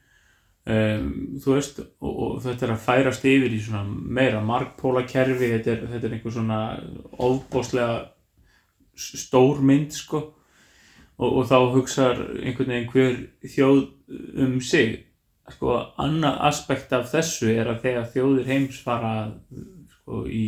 Um, 0.63 1.07
þú 1.43 1.57
veist, 1.57 1.81
og, 1.99 2.13
og 2.13 2.35
þetta 2.45 2.65
er 2.65 2.73
að 2.73 2.85
færast 2.85 3.27
yfir 3.27 3.51
í 3.51 3.59
svona 3.61 3.83
meira 3.87 4.41
markpóla 4.45 5.03
kerfi, 5.07 5.51
þetta 5.57 5.73
er, 5.75 5.85
þetta 5.91 6.09
er 6.09 6.17
einhver 6.17 6.35
svona 6.37 6.59
ofbóslega 7.27 7.97
stór 8.95 9.61
mynd 9.61 9.93
sko. 9.93 10.25
Og 11.23 11.43
þá 11.45 11.57
hugsaður 11.75 12.23
einhvern 12.41 12.73
veginn 12.73 12.89
hver 12.89 13.19
þjóð 13.53 13.83
um 14.43 14.57
sig. 14.65 15.03
Sko, 15.53 15.75
annað 15.99 16.39
aspekt 16.47 16.93
af 16.95 17.09
þessu 17.11 17.51
er 17.51 17.69
að 17.69 17.83
þegar 17.83 18.11
þjóðir 18.15 18.49
heims 18.49 18.79
fara 18.81 19.13
sko 19.91 20.23
í 20.25 20.45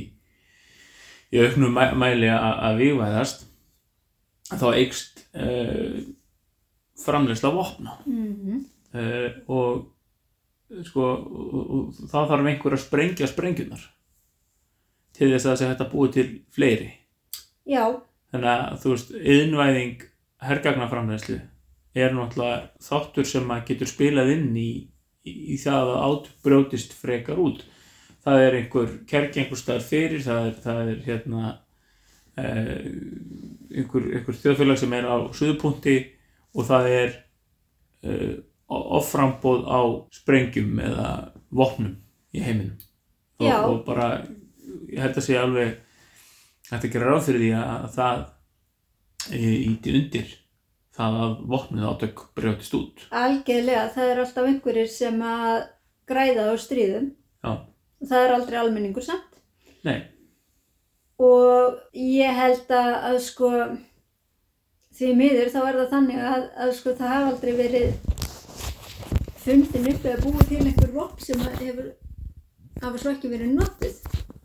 í 1.34 1.42
auknum 1.42 1.76
mæli 2.00 2.30
að 2.30 2.80
vývæðast 2.82 3.46
þá 4.54 4.68
eikst 4.76 5.26
uh, 5.34 6.00
framleysla 7.02 7.52
vopna. 7.54 7.98
Mm 8.06 8.32
-hmm. 8.36 8.64
uh, 8.94 9.30
og 9.48 10.84
sko 10.86 11.02
og, 11.02 11.72
og, 11.72 11.94
þá 12.10 12.20
þarf 12.30 12.50
einhver 12.50 12.76
að 12.76 12.84
sprengja 12.84 13.28
sprengjunar 13.30 13.84
til 15.16 15.32
þess 15.32 15.46
að 15.46 15.52
það 15.52 15.60
sé 15.60 15.68
hægt 15.70 15.84
að 15.86 15.92
búi 15.92 16.12
til 16.12 16.28
fleiri. 16.52 16.90
Já, 17.66 18.02
þannig 18.32 18.50
að 18.50 18.80
þú 18.82 18.90
veist, 18.92 19.12
yðnvæðing 19.12 20.02
hergagnaframleyslu 20.46 21.38
er 21.96 22.12
náttúrulega 22.14 22.58
þáttur 22.84 23.28
sem 23.30 23.52
að 23.52 23.64
getur 23.70 23.88
spilað 23.90 24.34
inn 24.36 24.50
í, 24.60 24.70
í, 25.24 25.32
í 25.56 25.58
það 25.62 25.94
að 25.94 26.04
átbrjótist 26.10 26.94
frekar 26.94 27.40
út 27.40 27.64
það 28.26 28.42
er 28.46 28.58
einhver 28.60 28.98
kerk 29.10 29.38
einhver 29.38 29.60
staðar 29.60 29.86
fyrir, 29.86 30.24
það 30.26 30.50
er, 30.50 30.58
það 30.64 30.82
er 30.82 31.00
hérna 31.06 31.52
eh, 32.42 32.90
einhver, 33.76 34.10
einhver 34.18 34.40
þjóðfélag 34.42 34.82
sem 34.82 34.98
er 34.98 35.08
á 35.10 35.16
suðupunkti 35.38 35.96
og 36.56 36.68
það 36.70 36.92
er 36.94 37.16
eh, 38.06 38.34
offrambóð 38.66 39.68
á 39.70 39.82
sprengjum 40.16 40.80
eða 40.82 41.10
vopnum 41.54 41.94
í 42.34 42.42
heiminum 42.42 42.80
og, 43.40 43.52
og 43.70 43.84
bara 43.86 44.08
ég 44.90 45.02
held 45.04 45.20
að 45.20 45.28
sé 45.28 45.38
alveg 45.38 45.76
þetta 46.66 46.90
gerir 46.90 47.12
ráð 47.12 47.28
fyrir 47.28 47.44
því 47.44 47.52
að 47.60 47.86
það 47.96 48.26
íti 49.36 49.94
undir 50.00 50.34
það 50.96 51.20
að 51.26 51.38
vopnið 51.52 51.88
átök 51.92 52.26
brjótist 52.38 52.76
út 52.78 53.06
algjörlega. 53.12 53.88
Það 53.94 54.12
er 54.12 54.22
alltaf 54.24 54.50
einhverjir 54.50 54.92
sem 54.92 55.22
að 55.26 55.56
græða 56.10 56.50
á 56.50 56.54
stríðum. 56.62 57.08
já, 57.44 57.52
Það 58.04 58.24
er 58.26 58.34
aldrei 58.36 58.58
almenningur 58.60 59.04
samt. 59.06 59.40
nei, 59.86 60.02
Og 61.20 61.78
ég 61.96 62.34
held 62.36 62.72
að, 62.76 62.90
að 63.10 63.20
sko, 63.24 63.50
því 64.98 65.12
miður 65.16 65.52
þá 65.54 65.60
er 65.70 65.78
það 65.80 65.94
þannig 65.94 66.24
að, 66.32 66.48
að 66.66 66.74
sko 66.76 66.94
það 66.98 67.14
hafa 67.14 67.30
aldrei 67.32 67.54
verið 67.56 67.94
fundin 69.46 69.88
upp 69.94 70.06
eða 70.10 70.24
búið 70.26 70.48
til 70.50 70.60
einhver 70.66 70.92
vopn 70.96 71.24
sem 71.24 71.40
hefur, 71.62 71.88
hafa 72.82 72.98
svo 73.02 73.14
ekki 73.14 73.32
verið 73.32 73.54
notið 73.56 73.96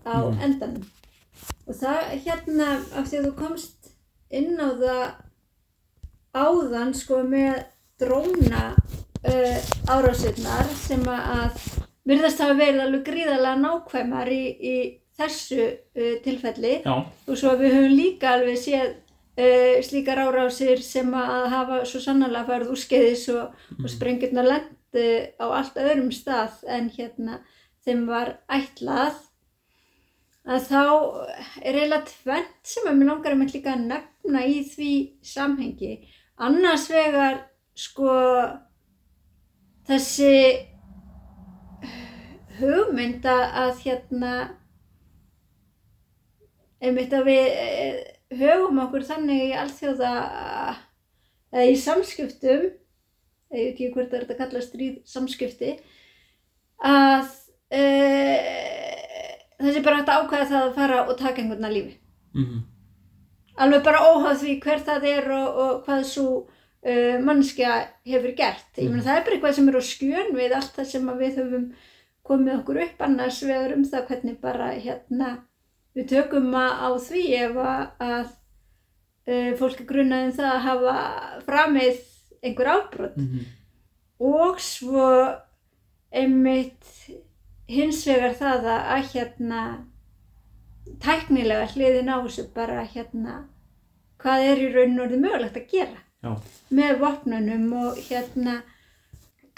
á 0.06 0.14
Mhm. 0.30 0.38
endanum. 0.46 0.86
Og 1.66 1.74
það 1.74 1.98
hérna, 2.24 2.68
af 2.94 3.08
því 3.10 3.18
að 3.18 3.26
þú 3.26 3.34
komst 3.38 3.90
inn 4.30 4.54
á 4.60 4.68
það 4.78 5.02
áðan 6.34 6.94
sko 6.94 7.22
með 7.26 7.64
dróna 7.98 8.62
uh, 9.26 9.58
árásirnar 9.90 10.68
sem 10.86 11.02
að 11.02 11.58
virðast 12.10 12.42
hafa 12.42 12.56
verið 12.58 12.82
alveg 12.84 13.06
gríðarlega 13.06 13.60
nákvæmar 13.60 14.32
í, 14.34 14.42
í 14.60 14.74
þessu 15.20 15.62
uh, 15.62 16.16
tilfelli. 16.24 16.74
Já, 16.84 16.96
og 17.04 17.38
svo 17.38 17.54
við 17.60 17.76
höfum 17.76 17.96
líka 17.96 18.34
alveg 18.34 18.60
séð 18.60 18.90
uh, 18.90 19.78
slíkar 19.86 20.22
árásir 20.24 20.82
sem 20.84 21.10
að 21.16 21.48
hafa 21.54 21.80
svo 21.88 22.02
sannarlega 22.04 22.48
farið 22.50 22.74
úrskeiðis 22.74 23.26
og, 23.34 23.56
og 23.78 23.88
sprengjurnar 23.92 24.48
lendi 24.48 25.08
á 25.38 25.46
allt 25.48 25.80
öðrum 25.80 26.12
stað 26.14 26.62
en 26.68 26.88
hérna 26.94 27.40
þeim 27.84 28.06
var 28.10 28.38
ætlað. 28.52 29.18
Að 30.50 30.64
þá 30.70 30.82
er 31.60 31.76
eiginlega 31.76 32.06
tvent 32.08 32.72
sem 32.72 32.88
að 32.88 32.96
mér 32.96 33.10
langar 33.10 33.34
að 33.34 33.40
mér 33.42 33.54
líka 33.54 33.74
að 33.74 33.86
nefna 33.90 34.42
í 34.48 34.58
því 34.66 34.94
samhengi. 35.30 35.92
Annars 36.40 36.86
vegar 36.90 37.42
sko 37.76 38.14
þessi 39.88 40.32
hugmynd 42.60 43.26
að, 43.30 43.80
hérna 43.84 44.32
einmitt 46.80 47.12
að 47.12 47.26
við 47.28 47.46
eh, 47.64 47.98
höfum 48.40 48.78
okkur 48.86 49.04
þannig 49.08 49.42
í 49.50 49.56
alþjóða 49.60 50.12
eða 51.50 51.66
í 51.68 51.76
samskiptum 51.82 52.68
ég 53.50 53.50
veit 53.50 53.72
ekki 53.74 53.90
hvort 53.94 54.12
það 54.12 54.20
er 54.20 54.26
að 54.28 54.40
kalla 54.44 54.62
stríð 54.62 55.00
samskipti 55.10 55.72
að 56.86 57.26
e, 57.74 57.80
þessi 59.60 59.82
bara 59.84 59.98
hægt 59.98 60.12
að 60.12 60.22
ákvæða 60.22 60.46
það 60.52 60.68
að 60.68 60.76
fara 60.78 61.00
og 61.08 61.18
taka 61.18 61.42
einhvern 61.42 61.66
að 61.68 61.74
lífi 61.76 61.96
mhm, 62.38 62.62
alveg 63.60 63.84
bara 63.84 64.04
óháð 64.06 64.38
því 64.44 64.56
hver 64.64 64.84
það 64.86 65.06
er 65.10 65.30
og, 65.36 65.60
og 65.64 65.72
hvað 65.84 66.04
svo 66.08 66.26
uh, 66.40 67.16
mannskja 67.26 67.72
hefur 68.08 68.32
gert. 68.38 68.70
Ég 68.78 68.88
meina 68.88 69.02
Mhm. 69.02 69.06
það 69.08 69.16
er 69.18 69.24
bara 69.26 69.36
eitthvað 69.36 69.56
sem 69.58 69.68
er 69.68 69.76
á 69.76 69.82
skjön 69.90 70.30
við 70.38 70.54
allt 70.56 70.78
það 70.78 70.86
sem 70.94 71.10
við 71.18 71.40
höfum 71.42 71.66
komið 72.26 72.58
okkur 72.58 72.82
upp 72.84 73.06
annars 73.06 73.40
vegar 73.46 73.74
um 73.76 73.86
það 73.88 74.10
hvernig 74.10 74.40
bara 74.42 74.72
hérna 74.74 75.30
við 75.96 76.10
tökum 76.12 76.52
að 76.54 76.84
á 76.86 76.90
því 77.06 77.22
ef 77.40 77.60
að, 77.64 78.34
uh, 79.30 79.52
fólk 79.60 79.82
er 79.82 79.88
grunnað 79.88 80.26
um 80.28 80.34
það 80.38 80.50
að 80.54 80.66
hafa 80.66 80.96
framið 81.46 82.02
einhver 82.40 82.72
ábrot 82.74 83.16
mhm, 83.20 83.46
og 84.30 84.60
svo 84.62 85.06
einmitt 86.10 86.86
hins 87.70 88.02
vegar 88.08 88.34
það 88.38 88.68
að, 88.72 88.82
að 88.96 89.08
hérna 89.14 89.62
tæknilega 91.00 91.68
hliðin 91.74 92.10
á 92.10 92.16
þessu 92.24 92.46
bara 92.54 92.84
hérna 92.84 93.36
hvað 94.20 94.46
er 94.50 94.62
í 94.64 94.70
raun 94.74 94.98
og 94.98 95.04
orðið 95.06 95.24
mögulegt 95.24 95.58
að 95.60 95.68
gera 95.70 96.00
já, 96.24 96.32
með 96.74 96.98
vopnunum 97.04 97.66
og 97.84 98.00
hérna 98.08 98.60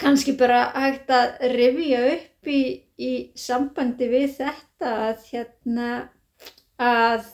kannski 0.01 0.35
bara 0.37 0.65
hægt 0.75 1.11
að 1.13 1.47
rifja 1.53 2.01
upp 2.13 2.49
í, 2.49 2.63
í 2.97 3.11
sambandi 3.39 4.09
við 4.11 4.37
þetta 4.39 4.93
að 5.09 5.27
hérna 5.29 5.89
að 6.81 7.27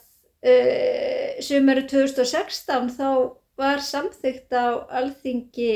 uh, 0.46 1.40
sumari 1.44 1.86
2016 1.90 2.92
þá 2.98 3.10
var 3.60 3.82
samþykkt 3.84 4.56
á 4.56 4.68
alþingi 5.02 5.72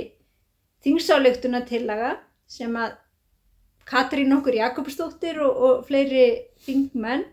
þingsáleiktunatillaga 0.83 2.17
sem 2.49 2.75
að 2.79 2.99
Katrín 3.83 4.31
okkur 4.31 4.55
Jakobsdóttir 4.55 5.41
og, 5.43 5.57
og 5.67 5.81
fleiri 5.89 6.27
þingmenn 6.63 7.25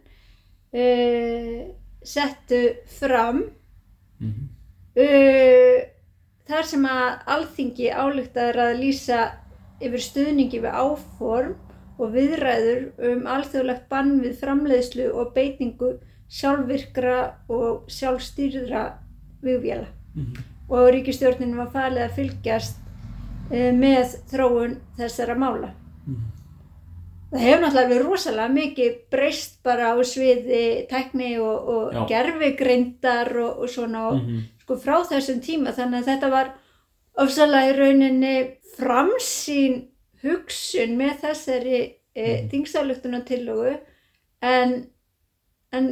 uh, 0.74 1.60
settu 2.02 2.62
fram. 2.98 3.44
Mhm, 4.18 4.48
uh, 4.98 5.89
þar 6.50 6.66
sem 6.68 6.84
að 6.90 7.08
alþingi 7.34 7.88
ályktaður 7.94 8.58
að 8.66 8.78
lýsa 8.82 9.20
yfir 9.80 10.02
stuðningi 10.04 10.60
við 10.60 10.74
áform 10.76 11.54
og 12.00 12.12
viðræður 12.14 12.82
um 13.12 13.26
alþjóðlegt 13.28 13.88
bann 13.92 14.14
við 14.22 14.38
framleiðslu 14.40 15.10
og 15.20 15.32
beitingu 15.36 15.94
sjálfvirkra 16.30 17.16
og 17.48 17.86
sjálfstýrðra 17.90 18.84
vigvéla 19.44 19.86
Mhm. 20.16 20.34
og 20.70 20.88
ríkistjórnin 20.94 21.56
var 21.56 21.68
falið 21.74 22.04
að 22.08 22.14
fylgjast 22.18 22.76
eh, 23.52 23.72
með 23.74 24.16
þróun 24.30 24.76
þessara 24.98 25.34
mála. 25.38 25.70
Mhm. 26.06 26.20
Það 27.32 27.40
hefur 27.46 27.60
náttúrulega 27.62 27.84
alveg 27.84 28.04
rosalega 28.06 28.52
mikið 28.54 28.94
breyst 29.10 29.62
bara 29.62 29.92
á 29.94 29.96
sviði 30.02 30.86
tækni 30.90 31.38
og, 31.38 31.68
og 31.68 31.92
Já. 31.94 32.06
gerfigreindar 32.08 33.30
og, 33.38 33.58
og 33.62 33.68
svona 33.68 34.08
og 34.08 34.16
Mhm. 34.22 34.40
Sko 34.70 34.78
frá 34.78 35.00
þessum 35.10 35.40
tíma. 35.42 35.72
Þannig 35.74 36.04
að 36.04 36.08
þetta 36.12 36.30
var 36.30 36.50
ofsalega 37.18 37.70
í 37.72 37.76
rauninni 37.78 38.34
framsýn 38.76 39.80
hugsun 40.22 40.96
með 40.98 41.16
þessari 41.24 41.80
e, 42.14 42.22
Mhm. 42.22 42.48
þingstálugtunartillögu 42.52 43.72
en, 44.42 44.86
en, 45.72 45.88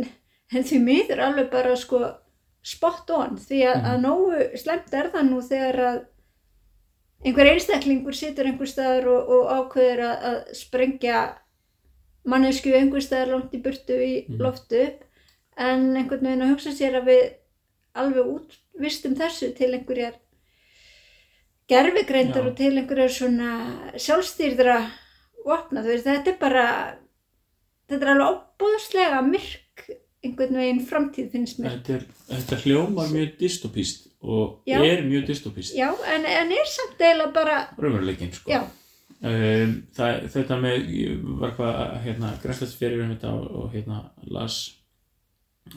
en 0.52 0.62
því 0.64 0.78
miður 0.84 1.20
alveg 1.24 1.50
bara 1.50 1.74
sko 1.76 2.00
spot 2.62 3.10
on. 3.10 3.36
Því 3.38 3.62
að, 3.66 3.82
að 3.90 4.00
nógu 4.02 4.56
slemt 4.58 4.94
er 4.94 5.10
það 5.10 5.28
nú 5.30 5.40
þegar 5.42 5.78
að 5.88 5.98
einhver 7.24 7.50
einstaklingur 7.52 8.14
situr 8.14 8.46
einhver 8.46 8.68
staðar 8.70 9.08
og, 9.08 9.28
og 9.28 9.50
ákveður 9.58 10.04
að, 10.06 10.24
að 10.30 10.54
sprengja 10.54 11.20
mannesku 12.28 12.74
einhver 12.76 13.02
staðar 13.02 13.32
langt 13.34 13.54
í 13.54 13.62
burtu 13.62 13.98
í 13.98 14.14
Mhm. 14.28 14.38
loftu 14.42 14.84
en 15.56 15.96
einhvern 15.96 16.22
veginn 16.28 16.42
að 16.46 16.52
hugsa 16.54 16.70
sér 16.78 17.00
að 17.00 17.08
við 17.10 17.24
alveg 18.02 18.32
útvistum 18.36 19.16
þessu 19.18 19.52
til 19.58 19.72
einhverjar 19.74 20.16
gerfigreindar 21.68 22.44
Já. 22.44 22.50
og 22.50 22.56
til 22.56 22.72
einhverjar 22.78 23.12
svona 23.12 23.50
sjálfstýrðra 24.00 24.78
vopna, 25.44 25.82
þú 25.84 25.92
veist, 25.92 26.08
þetta 26.08 26.32
er 26.32 26.38
bara 26.40 26.66
þetta 27.88 28.04
er 28.04 28.12
alveg 28.14 28.30
óbúðslega 28.34 29.22
myrk 29.26 29.84
einhvern 30.24 30.58
veginn 30.58 30.80
framtíð 30.88 31.28
finnst 31.32 31.60
mér. 31.62 31.76
Þetta, 31.78 31.98
er, 32.00 32.06
þetta 32.32 32.58
hljómar 32.64 33.12
mjög 33.12 33.36
dystopíst 33.38 34.08
og 34.18 34.66
Já. 34.66 34.80
er 34.82 35.04
mjög 35.06 35.28
dystopíst 35.30 35.76
Já, 35.78 35.92
en, 36.14 36.26
en 36.26 36.52
er 36.56 36.66
samt 36.72 36.98
eiginlega 36.98 37.32
bara, 37.36 37.58
raunveruleikin 37.78 38.32
sko. 38.34 38.50
já, 38.50 38.64
um, 39.22 39.76
það, 39.94 40.24
þetta 40.34 40.58
með 40.64 40.90
ég 40.96 41.20
var 41.38 41.52
eitthvað 41.52 41.78
að 41.84 41.94
hérna, 42.08 42.32
grænslast 42.42 42.80
fyrir 42.80 43.04
um 43.04 43.14
þetta 43.14 43.34
og, 43.36 43.46
og 43.60 43.70
hérna 43.76 44.00
las 44.26 44.58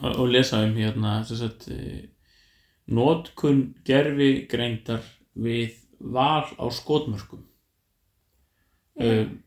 og, 0.00 0.10
og 0.16 0.26
lesa 0.32 0.64
um 0.66 0.74
hérna 0.74 1.20
þess 1.28 1.46
að 1.46 1.70
notkun 2.92 3.62
gerfi 3.86 4.46
greindar 4.50 5.04
við 5.34 5.78
val 5.98 6.46
á 6.58 6.66
skotmörkum. 6.74 7.44
Um, 9.00 9.38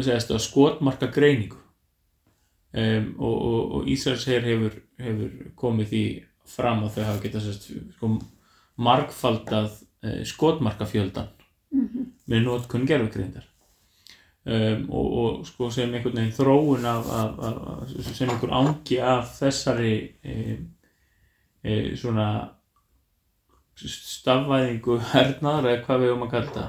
segist 0.00 0.30
að 0.32 0.44
skotmarka 0.44 1.10
greiningu. 1.12 1.58
Um, 2.76 3.12
og, 3.18 3.34
og, 3.34 3.60
og 3.78 3.90
Ísraels 3.90 4.26
her 4.28 4.44
hefur, 4.44 4.74
hefur 5.00 5.52
komið 5.56 5.92
því 5.92 6.04
fram 6.46 6.84
að 6.84 6.96
þau 6.96 7.04
hafa 7.06 7.22
getað 7.22 7.46
sko, 7.96 8.10
margfaldað 8.76 9.70
uh, 10.04 10.22
skotmarkafjöldan 10.28 11.30
mhm, 11.72 12.08
með 12.28 12.42
notkun 12.44 12.86
gerfugreindar 12.88 13.46
um, 14.46 14.84
og, 14.90 15.06
og 15.22 15.46
sko 15.48 15.70
sem 15.74 15.94
einhvern 15.94 16.20
veginn 16.20 16.36
þróun 16.36 16.86
af, 16.90 17.08
af, 17.18 17.40
af, 17.48 17.94
sem 18.06 18.30
einhver 18.30 18.54
ángi 18.54 19.00
af 19.02 19.32
þessari 19.38 19.94
e, 20.22 20.36
e, 21.62 21.78
svona 21.98 22.28
stafvæðingu 23.76 24.98
hernaðar 25.12 25.70
eða 25.72 25.82
hvað 25.86 26.02
við 26.02 26.12
höfum 26.12 26.26
að 26.26 26.34
kalla 26.36 26.66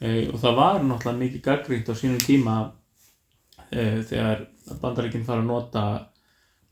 e, 0.00 0.08
og 0.28 0.38
það 0.42 0.56
var 0.58 0.86
náttúrulega 0.86 1.20
mikið 1.20 1.44
gaggrínt 1.46 1.92
á 1.92 1.94
sínum 1.98 2.22
tíma 2.22 2.56
e, 3.70 4.02
þegar 4.08 4.46
bandaríkinn 4.82 5.26
fara 5.26 5.44
að 5.44 5.50
nota 5.50 5.84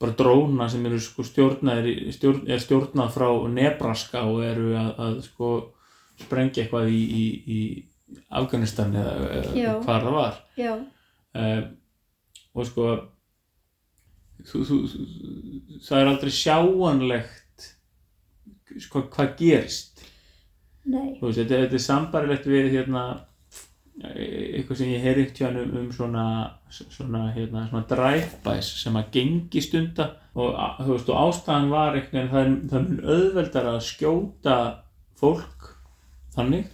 bara 0.01 0.17
dróna 0.17 0.69
sem 0.73 0.87
eru 0.89 0.99
sko 1.03 1.25
stjórnaðir 1.27 2.09
stjórn, 2.17 2.47
er 2.49 2.63
stjórnað 2.63 3.13
frá 3.15 3.29
Nebraska 3.53 4.25
og 4.27 4.43
eru 4.47 4.73
að, 4.81 4.91
að 5.05 5.19
sko 5.27 5.51
sprengja 6.21 6.65
eitthvað 6.65 6.89
í, 6.93 7.01
í, 7.05 7.25
í 7.47 7.61
Afganistan 8.41 8.97
eða, 8.97 9.13
eða 9.37 9.75
hvar 9.85 10.07
það 10.07 10.17
var. 10.17 10.39
Um, 11.31 11.67
og 12.57 12.67
sko 12.67 12.87
þú, 14.49 14.63
þú, 14.67 14.79
þú, 14.91 15.05
það 15.87 16.01
er 16.01 16.11
aldrei 16.11 16.33
sjáanlegt 16.35 17.40
sko, 18.79 19.07
hvað 19.13 19.35
gerist? 19.41 20.05
Veist, 21.21 21.39
þetta, 21.39 21.65
þetta 21.65 21.77
er 21.79 21.85
sambarilegt 21.85 22.47
við 22.49 22.71
hérna 22.75 23.03
e- 24.03 24.57
eitthvað 24.59 24.81
sem 24.81 24.93
ég 24.95 25.05
heyri 25.05 25.27
ekkert 25.27 25.59
um, 25.61 25.75
um 25.83 25.91
svona, 25.95 26.25
svona, 26.71 27.27
hérna, 27.37 27.67
svona 27.69 27.85
drive-bys 27.91 28.71
sem 28.85 28.97
að 28.97 29.11
gengi 29.19 29.65
stunda 29.65 30.09
og, 30.35 30.55
veist, 30.89 31.11
og 31.11 31.21
ástæðan 31.27 31.73
var 31.73 31.99
eitthvað 31.99 32.31
það 32.33 32.55
það 32.73 32.87
mun 32.89 33.03
auðveldar 33.17 33.73
að 33.75 33.83
skjóta 33.91 34.57
fólk 35.21 35.75
þannig. 36.37 36.71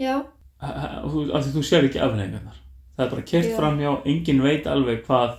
Já, 0.00 0.16
af 0.60 1.12
því 1.12 1.54
þú 1.54 1.62
sér 1.64 1.86
ekki 1.86 2.00
afleggingarnar 2.02 2.60
það 3.00 3.06
er 3.06 3.14
bara 3.14 3.28
kert 3.30 3.54
fram 3.56 3.78
hjá 3.80 3.90
enginn 4.08 4.42
veit 4.44 4.66
alveg 4.68 5.04
hvað 5.06 5.38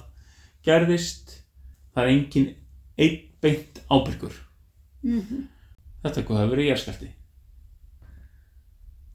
gerðist. 0.65 1.37
Það 1.93 2.03
er 2.03 2.11
enginn 2.15 2.47
einn 2.97 3.17
beint 3.43 3.81
ábyrgur. 3.91 4.37
Mhm. 5.03 5.47
Þetta 6.03 6.19
er 6.21 6.25
hvað 6.27 6.39
það 6.41 6.51
verið 6.55 6.69
jærskalti 6.71 7.09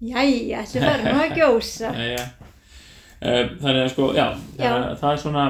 Jæja, 0.07 0.59
þessi 0.61 0.81
verður 0.83 1.07
nú 1.15 1.21
að 1.25 1.31
gjósa. 1.39 1.91
Jæja. 2.03 2.25
Um, 3.17 3.53
þannig 3.63 3.79
að 3.81 3.87
sko, 3.95 4.07
já, 4.13 4.27
Já. 4.61 4.67
Það, 4.67 4.83
það 5.01 5.13
er 5.15 5.21
svona 5.23 5.45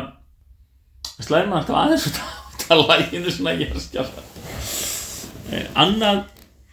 slæðir 1.26 1.48
maður 1.50 1.58
alltaf 1.58 1.78
aðeins 1.80 2.04
út 2.06 2.20
á 2.22 2.74
það 2.76 2.82
læginu 2.92 3.32
svona 3.34 3.54
jærskalta 3.58 4.22
eh, 5.50 5.66
annað 5.82 6.20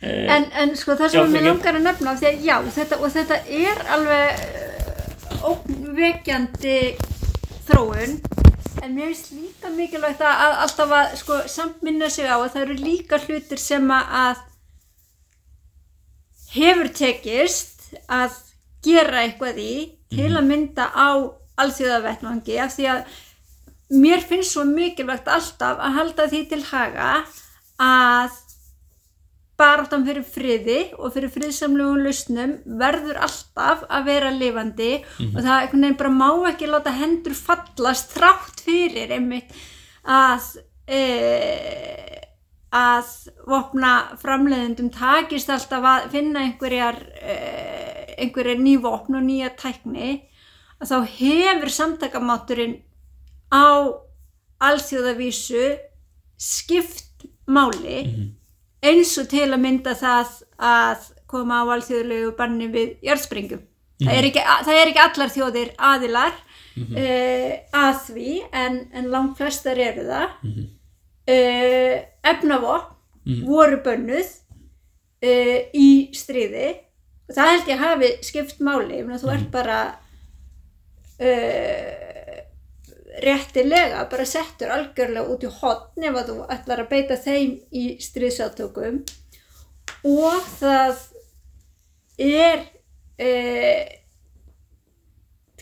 eh, 0.05 0.29
En, 0.35 0.45
en 0.61 0.75
sko 0.77 0.93
það 0.99 1.15
sem 1.15 1.25
fyrirgefðu. 1.33 1.49
langar 1.49 1.79
að 1.79 1.87
nefna, 1.87 2.13
því 2.21 2.29
að 2.29 2.45
já, 2.45 2.55
þetta, 2.77 2.99
og 3.01 3.13
þetta 3.17 3.39
er 3.57 3.81
alveg 3.97 4.45
uh, 4.45 5.49
ógnvekjandi 5.49 6.77
þróun, 7.65 8.15
en 8.83 8.93
mér 8.93 9.09
finnst 9.09 9.33
líka 9.33 9.73
mikilvægt 9.73 10.21
að, 10.21 10.45
að 10.45 10.57
alltaf 10.67 10.95
að 10.99 11.17
sko 11.23 11.41
samt 11.57 11.81
minna 11.87 12.09
sig 12.13 12.29
á 12.29 12.37
að 12.37 12.49
það 12.53 12.65
eru 12.67 12.77
líka 12.85 13.17
hlutir 13.25 13.61
sem 13.65 13.89
að- 13.97 14.13
að 14.27 14.49
hefur 16.53 16.89
tekist 16.93 17.93
að 18.11 18.35
gera 18.83 19.23
eitthvað 19.23 19.59
í 19.63 19.75
til 20.13 20.31
að 20.33 20.47
mynda 20.49 20.89
á 20.93 21.09
alþjóðavettvangi 21.63 22.57
af 22.61 22.73
því 22.75 22.87
að 22.93 23.03
mér 23.93 24.23
finnst 24.25 24.55
svo 24.55 24.63
mikilvægt 24.67 25.29
alltaf 25.29 25.81
að 25.81 25.99
halda 25.99 26.29
því 26.31 26.41
til 26.49 26.63
haga 26.71 27.11
að 27.81 28.39
baráttan 29.59 30.05
fyrir 30.07 30.25
friði 30.25 30.79
og 30.97 31.13
fyrir 31.13 31.31
friðsamlegum 31.33 32.01
lausnum 32.03 32.55
verður 32.81 33.19
alltaf 33.27 33.83
að 33.85 34.07
vera 34.09 34.31
lifandi 34.33 34.93
og 35.29 35.37
það 35.37 35.53
einhvern 35.59 35.85
veginn 35.85 35.99
bara 36.01 36.13
má 36.17 36.29
ekki 36.49 36.71
láta 36.71 36.95
hendur 36.97 37.37
fallast 37.37 38.15
þrátt 38.15 38.63
fyrir 38.65 39.13
einmitt 39.13 39.53
að 40.03 40.49
e, 40.89 41.01
að 42.73 43.09
vopna 43.47 43.93
framleiðendum 44.21 44.89
takist 44.93 45.51
alltaf 45.53 45.85
að 45.85 46.07
finna 46.15 46.45
einhverjar 46.47 46.97
e, 47.21 47.35
einhverjar 48.17 48.61
ný 48.61 48.77
vopn 48.81 49.19
og 49.19 49.25
nýja 49.27 49.51
tækni 49.59 50.13
að 50.81 50.89
þá 50.89 50.97
hefur 51.17 51.73
samtakamátturinn 51.77 52.79
á 53.53 53.93
alþjóðavísu 54.63 55.65
skipt 56.39 57.27
máli 57.45 57.99
mhm, 58.07 58.31
eins 58.83 59.13
og 59.21 59.29
til 59.31 59.49
að 59.51 59.61
mynda 59.61 59.93
það 59.99 60.33
að 60.57 61.11
koma 61.29 61.61
á 61.61 61.71
alþjóðlegu 61.75 62.33
banni 62.37 62.67
við 62.73 62.97
jarðsprengjum. 63.05 63.61
Það, 64.03 64.17
er 64.17 64.27
ekki, 64.27 64.41
það 64.65 64.79
er 64.79 64.89
ekki 64.89 65.01
allar 65.03 65.31
þjóðir 65.33 65.71
aðilar 65.77 66.33
Mhm. 66.73 66.95
uh, 66.97 67.51
að 67.77 67.97
því 68.07 68.31
en, 68.49 68.79
en 68.97 69.09
langt 69.13 69.37
flestar 69.37 69.77
eru 69.77 70.07
það. 70.07 70.31
Mhm. 71.27 71.33
Uh, 71.33 72.03
efnavopn 72.23 72.89
Mhm. 73.25 73.45
voru 73.47 73.77
bönnuð 73.85 74.29
uh, 75.23 75.59
í 75.73 76.09
stríði 76.13 76.73
og 77.29 77.35
það 77.37 77.51
held 77.51 77.67
ég 77.71 77.79
hafi 77.79 78.09
skipt 78.27 78.59
máli. 78.59 78.99
Þú 79.07 79.29
ert 79.31 79.51
bara 79.51 79.77
uh, 81.23 82.39
réttilega 83.23 84.03
bara 84.11 84.25
settur 84.25 84.67
algjörlega 84.73 85.29
út 85.31 85.43
í 85.47 85.51
hotn 85.61 86.03
ef 86.03 86.15
að 86.19 86.29
þú 86.33 86.37
ætlar 86.51 86.79
að 86.83 86.89
beita 86.89 87.15
þeim 87.23 87.53
í 87.71 87.83
stríðsátökum 88.03 89.03
og 90.03 90.41
það 90.59 90.97
er 92.19 92.65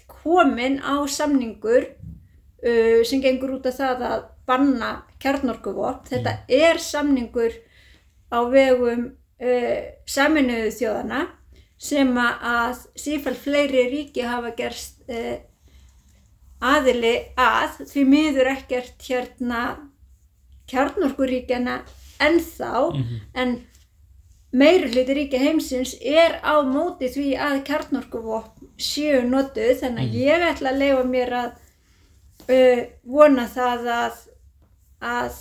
komin 0.08 0.80
á 0.82 0.96
samningur 1.10 1.86
uh, 2.66 3.02
sem 3.06 3.22
gengur 3.24 3.56
út 3.58 3.66
af 3.70 3.78
það 3.78 4.04
að 4.10 4.24
banna 4.52 4.92
kjarnorkuvopn. 5.24 6.10
Þetta 6.12 6.36
er 6.52 6.82
samningur 6.84 7.56
á 8.32 8.40
vegum 8.52 9.08
uh, 9.12 9.80
saminuðu 10.06 10.74
þjóðana 10.80 11.28
sem 11.82 12.12
að 12.22 12.84
sífælt 13.00 13.40
fleiri 13.42 13.88
ríki 13.90 14.26
hafa 14.28 14.54
gerst 14.58 15.02
uh, 15.10 15.40
aðili 16.62 17.16
að. 17.40 17.82
Því 17.90 18.06
miður 18.12 18.52
ekkert 18.54 19.08
hérna 19.08 19.64
kjarnorkuríkjana 20.72 21.82
ennþá. 22.22 22.72
Mhm. 22.94 23.20
en 23.34 23.60
meiri 24.52 24.90
hluti 24.92 25.16
ríkja 25.16 25.40
heimsins 25.40 25.96
er 26.02 26.38
á 26.44 26.60
móti 26.68 27.08
því 27.08 27.30
að 27.40 27.62
kjarnorkuvopn 27.70 28.72
séu 28.78 29.24
notuð. 29.28 29.78
Þannig 29.82 30.10
að 30.10 30.18
ég 30.20 30.48
ætla 30.52 30.74
að 30.74 30.82
leifa 30.84 31.06
mér 31.08 31.34
að 31.40 31.52
uh, 32.52 32.82
vona 33.04 33.48
það 33.48 33.90
að 33.96 34.20
að 35.02 35.34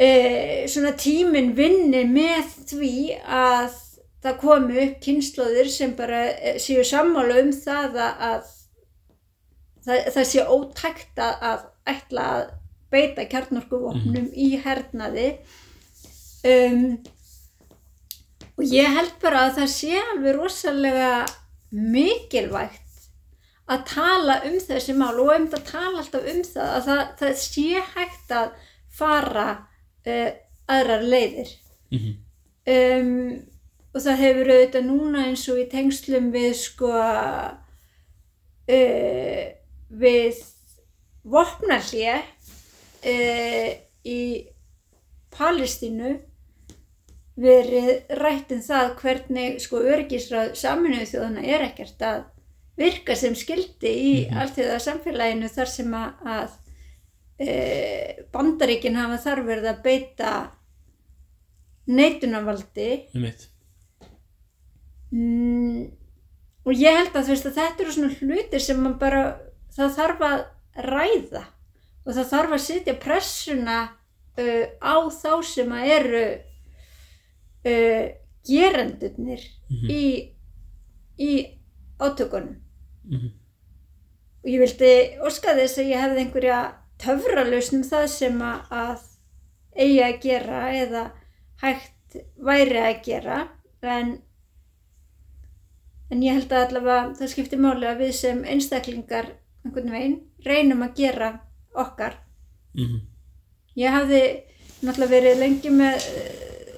uh, 0.00 0.62
svona 0.70 0.92
tíminn 1.00 1.54
vinni 1.56 2.04
með 2.08 2.54
því 2.70 2.96
að 3.22 3.82
það 4.26 4.38
komi 4.42 4.78
upp 4.82 5.00
kynnslóðir 5.04 5.68
sem 5.70 5.92
bara 5.96 6.22
eh, 6.34 6.60
séu 6.62 6.84
sammála 6.86 7.40
um 7.44 7.52
það 7.54 7.98
að, 8.02 8.22
að 8.30 8.46
það, 9.86 10.06
það 10.16 10.30
sé 10.30 10.46
ótækt 10.56 11.22
að, 11.22 11.66
ætla 11.86 12.24
að 12.36 12.46
beita 12.90 13.26
kjarnorkuvopnum 13.30 14.30
í 14.34 14.48
hernaði. 14.62 15.28
Um, 16.46 16.98
og 18.56 18.64
ég 18.70 18.94
held 18.96 19.14
bara 19.22 19.46
að 19.46 19.60
það 19.60 19.70
sé 19.74 20.00
alveg 20.00 20.36
rosalega 20.36 21.12
mikilvægt 21.70 22.85
að 23.66 23.80
tala 23.90 24.36
um 24.46 24.56
þessi 24.62 24.94
mál 24.94 25.16
og 25.18 25.32
um 25.34 25.46
að 25.56 25.64
tala 25.70 25.98
alltaf 26.02 26.26
um 26.32 26.42
það 26.46 26.68
að 26.76 26.84
það, 26.88 27.02
það 27.20 27.32
sé 27.42 27.82
hægt 27.96 28.34
að 28.36 28.48
fara 28.96 29.48
uh, 30.06 30.30
aðrar 30.76 31.02
leiðir 31.06 31.50
Mhm. 31.94 32.12
um, 32.66 33.42
og 33.94 34.02
það 34.02 34.16
hefur 34.24 34.48
auðvitað 34.52 34.84
núna 34.88 35.20
eins 35.28 35.44
og 35.52 35.58
í 35.62 35.66
tengslum 35.70 36.32
við 36.34 36.54
sko 36.58 36.90
uh, 38.70 39.44
við 40.02 40.40
vopnarhlje 41.26 42.16
uh, 43.06 43.70
í 44.06 44.20
Palestínu 45.36 46.14
verið 47.36 47.90
rætt 48.16 48.52
um 48.56 48.62
það 48.64 48.94
hvernig 49.02 49.58
sko 49.60 49.82
örgisráð 49.84 50.54
saminuðu 50.56 51.06
þjóðana 51.10 51.42
er 51.44 51.66
ekkert 51.68 52.00
að 52.08 52.22
virka 52.76 53.14
sem 53.16 53.34
skildi 53.34 53.88
í 53.90 54.12
mm 54.26 54.30
Mhm. 54.30 54.38
allþjóða 54.42 54.78
samfélaginu 54.84 55.48
þar 55.48 55.66
sem 55.72 55.92
að, 55.94 56.50
e, 57.38 58.26
bandaríkin 58.32 58.96
hafa 58.96 59.18
þar 59.24 59.42
verið 59.46 59.68
að 59.72 59.82
beita 59.82 60.32
neitunarvaldi 61.86 63.06
mm, 65.12 65.84
og 66.66 66.72
ég 66.74 66.96
held 66.98 67.14
að 67.16 67.28
veist 67.30 67.46
að 67.46 67.58
þetta 67.60 67.84
eru 67.84 67.92
svona 67.94 68.16
hlutir 68.20 68.60
sem 68.64 68.80
man 68.82 68.96
bara 68.98 69.22
það 69.76 69.94
þarf 70.00 70.24
að 70.26 70.40
ræða 70.90 71.44
og 72.06 72.12
það 72.16 72.30
þarf 72.32 72.52
að 72.56 72.64
setja 72.66 72.94
pressuna 73.02 73.78
uh, 74.38 74.64
á 74.82 74.94
þá 75.10 75.30
sem 75.46 75.72
að 75.72 75.90
eru 75.96 76.24
uh, 77.66 78.06
gerendurnir 78.46 79.42
Mhm. 79.70 79.88
í, 79.90 80.04
í 81.18 81.32
átökunum 81.98 82.60
Mhm. 83.06 83.30
og 84.44 84.50
ég 84.50 84.60
vildi 84.62 84.92
óska 85.26 85.54
þess 85.58 85.78
að 85.78 85.90
ég 85.92 86.00
hefði 86.04 86.20
einhverja 86.24 86.58
töfralausnum 87.02 87.82
það 87.84 88.06
sem 88.08 88.38
að, 88.42 89.00
eigi 89.76 90.00
að 90.02 90.20
gera 90.22 90.60
eða 90.72 91.02
hægt 91.62 92.16
væri 92.38 92.78
að 92.80 93.02
gera 93.04 93.48
en 93.82 94.18
en 96.10 96.22
ég 96.22 96.36
held 96.38 96.52
að 96.54 96.66
allavega 96.68 97.14
það 97.18 97.30
skiptir 97.32 97.58
máli 97.60 97.86
að 97.90 98.00
við 98.04 98.12
sem 98.14 98.44
einstaklingar 98.44 99.32
einhvern 99.64 99.90
veginn 99.90 100.16
reynum 100.46 100.82
að 100.86 100.94
gera 101.02 101.30
okkar 101.74 102.14
Mhm. 102.76 103.00
ég 103.76 103.90
hafði 103.90 104.22
náttúrulega 104.82 105.10
verið 105.10 105.38
lengi 105.40 105.70
með 105.70 105.96
uh, 105.96 106.76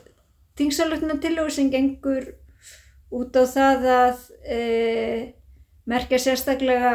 þingsalutna 0.56 1.18
tillögur 1.20 1.50
sem 1.52 1.70
gengur 1.70 2.34
út 3.12 3.34
á 3.36 3.44
það 3.46 3.86
að 3.94 4.18
uh, 4.46 5.32
merkja 5.88 6.18
sérstaklega 6.20 6.92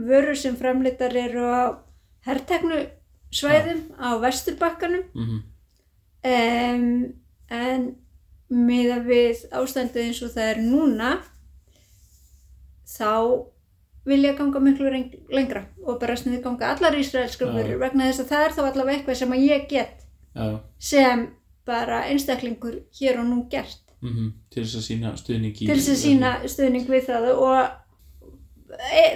vörur 0.00 0.36
sem 0.38 0.56
framleitar 0.56 1.14
eru 1.16 1.44
á 1.44 1.62
herrteknu 2.26 2.86
svæðum 3.32 3.82
á 4.00 4.16
vesturbakkanum 4.22 5.04
Mhm. 5.14 5.42
um, 6.24 7.14
en 7.50 7.96
miða 8.50 8.98
við 9.06 9.44
ástandið 9.52 10.06
eins 10.08 10.22
og 10.26 10.32
það 10.34 10.50
er 10.50 10.60
núna 10.64 11.10
þá 12.90 13.46
vil 14.08 14.22
ég 14.24 14.38
ganga 14.38 14.62
miklu 14.62 14.90
lengra 15.30 15.66
og 15.84 16.00
bara 16.00 16.16
sniði 16.18 16.42
ganga 16.42 16.72
allar 16.74 16.96
ísraelskar 16.98 17.50
Já. 17.50 17.54
vörur 17.58 17.78
vegna 17.82 18.08
þess 18.08 18.24
að 18.24 18.32
það 18.32 18.46
er 18.46 18.56
þá 18.56 18.62
allavega 18.64 18.96
eitthvað 18.98 19.20
sem 19.20 19.36
ég 19.38 19.68
get 19.68 20.06
Já, 20.34 20.60
sem 20.78 21.28
bara 21.66 22.04
einstaklingur 22.10 22.80
hér 22.98 23.20
og 23.20 23.28
nú 23.28 23.44
gert 23.50 23.82
mhm. 24.00 24.32
til 24.50 24.64
þess 24.64 24.80
að 24.80 24.86
sína 24.88 25.14
stuðning 25.20 25.54
í 25.54 25.66
til 25.68 25.76
þess 25.76 25.92
að 25.94 26.02
sína 26.04 26.32
stuðning 26.48 26.88
við 26.90 27.06
það 27.10 27.30
og 27.36 27.79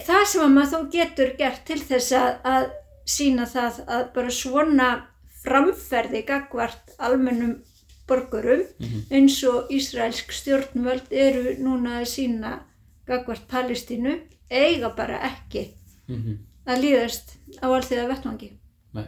það 0.07 0.25
sem 0.31 0.43
að 0.45 0.55
maður 0.55 0.73
þó 0.73 0.91
getur 0.93 1.35
gert 1.39 1.65
til 1.69 1.79
þess 1.81 2.13
að, 2.13 2.31
að 2.45 2.71
sína 3.07 3.47
það 3.47 3.81
að 3.87 4.05
bara 4.15 4.31
svona 4.31 4.89
framferði 5.45 6.25
gagvart 6.27 6.95
almennum 6.99 7.59
borgurum 8.09 8.65
Mhm. 8.81 9.05
eins 9.11 9.39
og 9.49 9.71
Ísraelsk 9.73 10.33
stjórnvöld 10.33 11.11
eru 11.11 11.55
núna 11.61 12.01
að 12.01 12.09
sína 12.09 12.59
gagvart 13.07 13.47
Palestínu 13.49 14.19
eiga 14.51 14.91
bara 14.97 15.19
ekki 15.31 15.71
Mhm. 16.09 16.39
að 16.67 16.81
líðast 16.83 17.35
á 17.63 17.67
allþjóða 17.69 18.09
vettvangi. 18.09 18.51
Nei. 18.95 19.07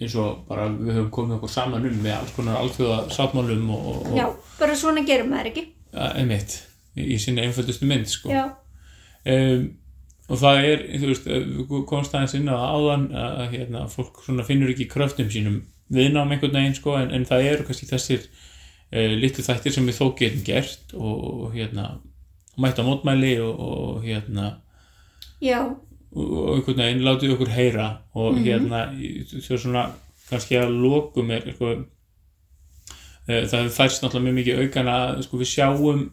eins 0.00 0.14
og 0.16 0.46
bara 0.48 0.68
við 0.68 0.94
höfum 0.96 1.10
komið 1.10 1.36
okkur 1.38 1.48
saman 1.50 1.84
um 1.86 2.02
með 2.02 2.14
alls 2.18 2.30
konar 2.36 2.56
alþjóða 2.56 3.10
sáttmálum 3.10 3.70
og, 3.70 4.06
og, 4.06 4.16
Já, 4.16 4.26
bara 4.58 4.72
svona 4.74 5.04
gerum 5.06 5.28
maður 5.30 5.46
ekki. 5.52 5.66
ja, 5.92 6.12
einmitt 6.16 6.62
í, 6.96 7.14
í 7.14 7.18
sinni 7.18 7.42
einföldustu 7.42 7.84
mynd 7.86 8.06
sko. 8.08 8.28
Já, 8.30 8.50
um, 9.26 9.66
og 10.30 10.38
það 10.38 10.64
er, 10.70 10.82
þú 11.02 11.08
veist, 11.10 11.26
við 11.26 11.84
komst 11.90 12.14
aðeins 12.14 12.36
inn 12.38 12.46
á 12.48 12.54
það 12.54 12.74
áðan 12.76 13.06
að, 13.18 13.32
að 13.42 13.54
hérna, 13.56 13.80
fólk 13.90 14.20
finnur 14.46 14.70
ekki 14.70 14.86
kröftum 14.92 15.30
sínum 15.32 15.56
viðnám 15.90 16.30
einhvern 16.36 16.54
veginn 16.54 16.76
sko, 16.78 16.94
en, 17.00 17.10
en 17.16 17.24
það 17.26 17.48
eru 17.50 17.64
kannski 17.66 17.88
þessir 17.90 18.28
uh, 18.28 19.14
litlu 19.18 19.42
þættir 19.42 19.74
sem 19.74 19.88
við 19.90 19.98
þó 19.98 20.04
getum 20.20 20.44
gert 20.46 20.94
og, 20.94 21.24
og 21.48 21.56
hérna 21.58 21.88
mætt 22.60 22.78
á 22.78 22.84
mótmæli 22.86 23.32
og, 23.42 23.58
og 23.58 24.04
hérna 24.06 24.52
já, 25.42 25.64
og 26.14 26.52
einhvern 26.56 26.78
veginn 26.84 27.02
látið 27.06 27.34
okkur 27.34 27.50
heyra 27.56 27.88
og 28.14 28.38
hérna 28.44 28.84
í- 28.98 29.24
þau 29.26 29.56
svona 29.58 29.84
kannski 30.30 30.58
að 30.62 30.76
lokum 30.78 31.30
er 31.34 31.48
sko, 31.56 31.72
uh, 33.26 33.42
það 33.50 33.70
færst 33.74 34.04
náttúrulega 34.04 34.28
mjög 34.28 34.38
mikið 34.40 34.62
aukana 34.64 34.96
að, 35.08 35.24
sko, 35.26 35.40
við 35.42 35.50
sjáum 35.56 36.04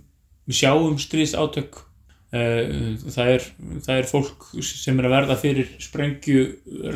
við 0.48 0.60
sjáum 0.64 0.98
stríðs 1.02 1.36
átök 1.38 1.84
það 2.32 3.30
er, 3.32 3.46
það 3.86 3.94
er 3.94 4.08
fólk 4.10 4.48
sem 4.66 4.98
er 5.00 5.08
að 5.08 5.14
verða 5.16 5.38
fyrir 5.40 5.70
sprengju 5.80 6.42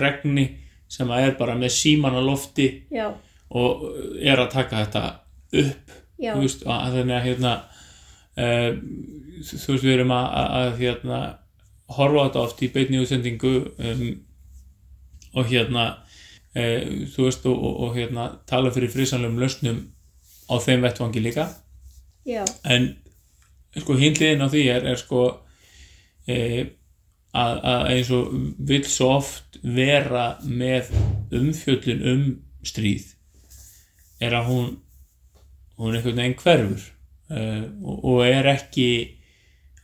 regni 0.01 0.47
sem 0.91 1.11
að 1.11 1.29
er 1.29 1.37
bara 1.39 1.55
með 1.55 1.71
síman 1.77 2.17
á 2.19 2.21
lofti 2.23 2.67
já, 2.91 3.07
og 3.55 3.85
er 4.19 4.41
að 4.43 4.51
taka 4.57 4.81
þetta 4.83 5.03
upp 5.61 5.93
veist, 6.21 6.65
að 6.67 6.97
þannig 6.97 7.15
að 7.15 7.27
hérna 7.29 7.53
uh, 8.37 8.71
þú 9.41 9.73
veist 9.73 9.85
við 9.85 9.93
erum 9.95 10.13
að, 10.15 10.27
að, 10.41 10.51
að 10.59 10.81
hérna 10.81 11.21
horfa 11.91 12.27
þetta 12.27 12.43
oft 12.45 12.63
í 12.63 12.71
beinni 12.73 13.01
útsendingu 13.01 13.53
um, 13.71 14.05
og 15.35 15.51
hérna 15.51 15.87
uh, 15.95 17.07
þú 17.13 17.27
veist 17.27 17.47
og, 17.49 17.55
og, 17.55 17.81
og 17.87 17.97
hérna 17.99 18.27
tala 18.49 18.73
fyrir 18.73 18.93
frisanlegum 18.93 19.41
lausnum 19.41 19.83
á 20.51 20.55
þeim 20.59 20.83
vettvangi 20.83 21.23
líka. 21.23 21.47
Já, 22.27 22.43
en 22.67 22.91
sko 23.79 23.95
hindliðin 23.95 24.43
á 24.43 24.47
því 24.51 24.67
er, 24.73 24.85
er 24.91 24.99
sko 24.99 25.23
e, 26.27 26.37
að, 27.31 27.53
að 27.63 27.87
eins 27.95 28.11
og 28.15 28.35
vill 28.67 28.83
svo 28.89 29.13
oft 29.15 29.59
vera 29.63 30.35
með 30.43 30.91
umfjöllun 31.31 32.07
um 32.11 32.25
stríð 32.67 33.13
er 34.21 34.35
að 34.37 34.49
hún 34.51 34.71
hún 35.81 35.97
einhvern 35.97 36.19
veginn 36.19 36.37
hverfur 36.37 36.83
uh, 37.33 37.63
og, 37.81 38.05
og 38.05 38.21
er 38.27 38.49
ekki 38.53 38.87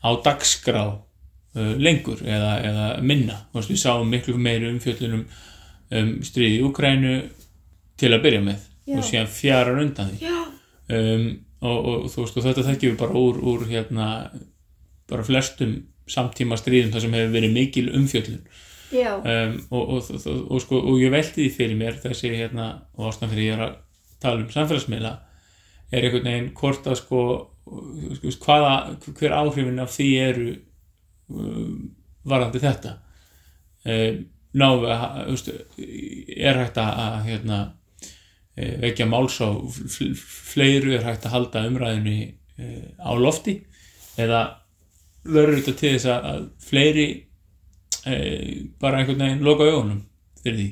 á 0.06 0.13
dagskrá 0.23 0.84
uh, 0.93 1.73
lengur 1.82 2.21
eða, 2.21 2.54
eða 2.62 2.88
minna. 3.02 3.39
Veist, 3.56 3.71
við 3.71 3.82
sáum 3.82 4.12
miklu 4.12 4.38
meiri 4.38 4.69
umfjöllun 4.69 5.19
um, 5.19 5.26
um 5.97 6.13
stríð 6.26 6.60
í 6.60 6.63
Úkrænu 6.67 7.17
til 7.97 8.13
að 8.13 8.23
byrja 8.28 8.43
með 8.45 8.67
Já. 8.88 8.97
og 9.00 9.08
síðan 9.08 9.34
fjarar 9.34 9.82
undan 9.82 10.13
því. 10.13 10.36
Um, 10.88 11.28
og, 11.62 11.78
og 11.91 12.08
þú 12.13 12.24
veist 12.24 12.39
og 12.39 12.46
þetta 12.46 12.65
þekkjum 12.70 12.93
við 12.93 13.02
bara 13.02 13.20
úr, 13.22 13.41
úr 13.41 13.65
hérna 13.70 14.08
bara 15.10 15.26
flestum 15.26 15.78
samtíma 16.08 16.58
stríðum 16.60 16.93
þar 16.93 17.04
sem 17.04 17.15
hefur 17.17 17.34
verið 17.36 17.56
mikil 17.56 17.88
umfjöllun. 17.98 18.43
Um, 19.20 19.58
og, 19.76 19.89
og, 19.98 20.28
og, 20.48 20.62
sko, 20.63 20.80
og 20.80 21.02
ég 21.02 21.12
velti 21.12 21.43
því 21.43 21.50
fyrir 21.56 21.80
mér 21.80 21.98
þessi 22.04 22.32
hérna 22.32 22.70
og 22.96 23.10
ástæðan 23.10 23.34
fyrir 23.34 23.48
ég 23.50 23.58
er 23.58 23.63
að 23.65 23.74
tala 24.24 24.39
um 24.41 24.54
samfélagsmiðla 24.54 25.12
er 25.91 26.08
einhvern 26.08 26.30
veginn 26.30 26.54
hvort 26.56 26.88
að 26.88 27.02
sko, 27.02 27.26
hvaða, 28.43 28.72
hver 29.20 29.36
áhrifin 29.36 29.84
af 29.84 29.91
því 29.96 30.08
eru 30.24 30.48
um, 31.32 31.76
varandi 32.28 32.63
þetta. 32.63 32.96
Um, 33.88 34.24
ná 34.58 34.67
við 34.82 34.93
að 34.96 35.52
er 36.38 36.62
hægt 36.62 36.80
að, 36.82 37.20
hérna, 37.28 37.60
vekja 38.58 39.06
máls 39.10 39.38
á 39.43 39.50
fl- 39.54 40.15
fleiru, 40.17 40.96
er 40.98 41.06
hægt 41.06 41.28
að 41.28 41.36
halda 41.36 41.65
umræðinu 41.70 42.15
eh, 42.58 42.88
á 42.98 43.12
lofti 43.17 43.60
eða 44.17 44.41
verður 45.28 45.60
þetta 45.60 45.76
til 45.80 45.93
þess 45.96 46.10
að, 46.12 46.46
fleiri 46.63 47.08
e, 48.08 48.15
bara 48.80 49.02
einhvern 49.02 49.24
veginn 49.24 49.46
loka 49.46 49.67
augunum 49.67 50.02
fyrir 50.41 50.60
því? 50.60 50.70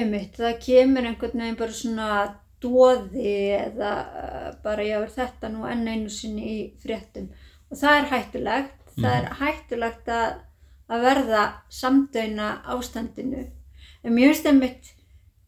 Einmitt, 0.00 0.36
það 0.38 0.60
kemur 0.66 1.08
einhvern 1.08 1.44
veginn 1.44 1.58
bara 1.58 1.76
svona 1.76 2.10
dóði 2.60 3.34
eða 3.56 3.94
bara 4.64 4.84
ég 4.86 5.02
verð 5.02 5.16
þetta 5.16 5.50
nú 5.52 5.64
enn 5.68 5.88
einu 5.88 6.12
sinni 6.12 6.52
í 6.52 6.60
fréttum? 6.82 7.30
Og 7.70 7.80
það 7.80 7.96
er 7.96 8.08
hættulegt, 8.12 8.94
það 8.98 9.16
er 9.16 9.28
hættulegt 9.40 10.12
að, 10.12 10.30
að 10.90 11.04
verða 11.06 11.44
samdöina 11.72 12.52
ástandinu. 12.74 13.46
En 14.04 14.16
mér 14.16 14.32
finnst 14.32 14.48
einmitt 14.50 14.94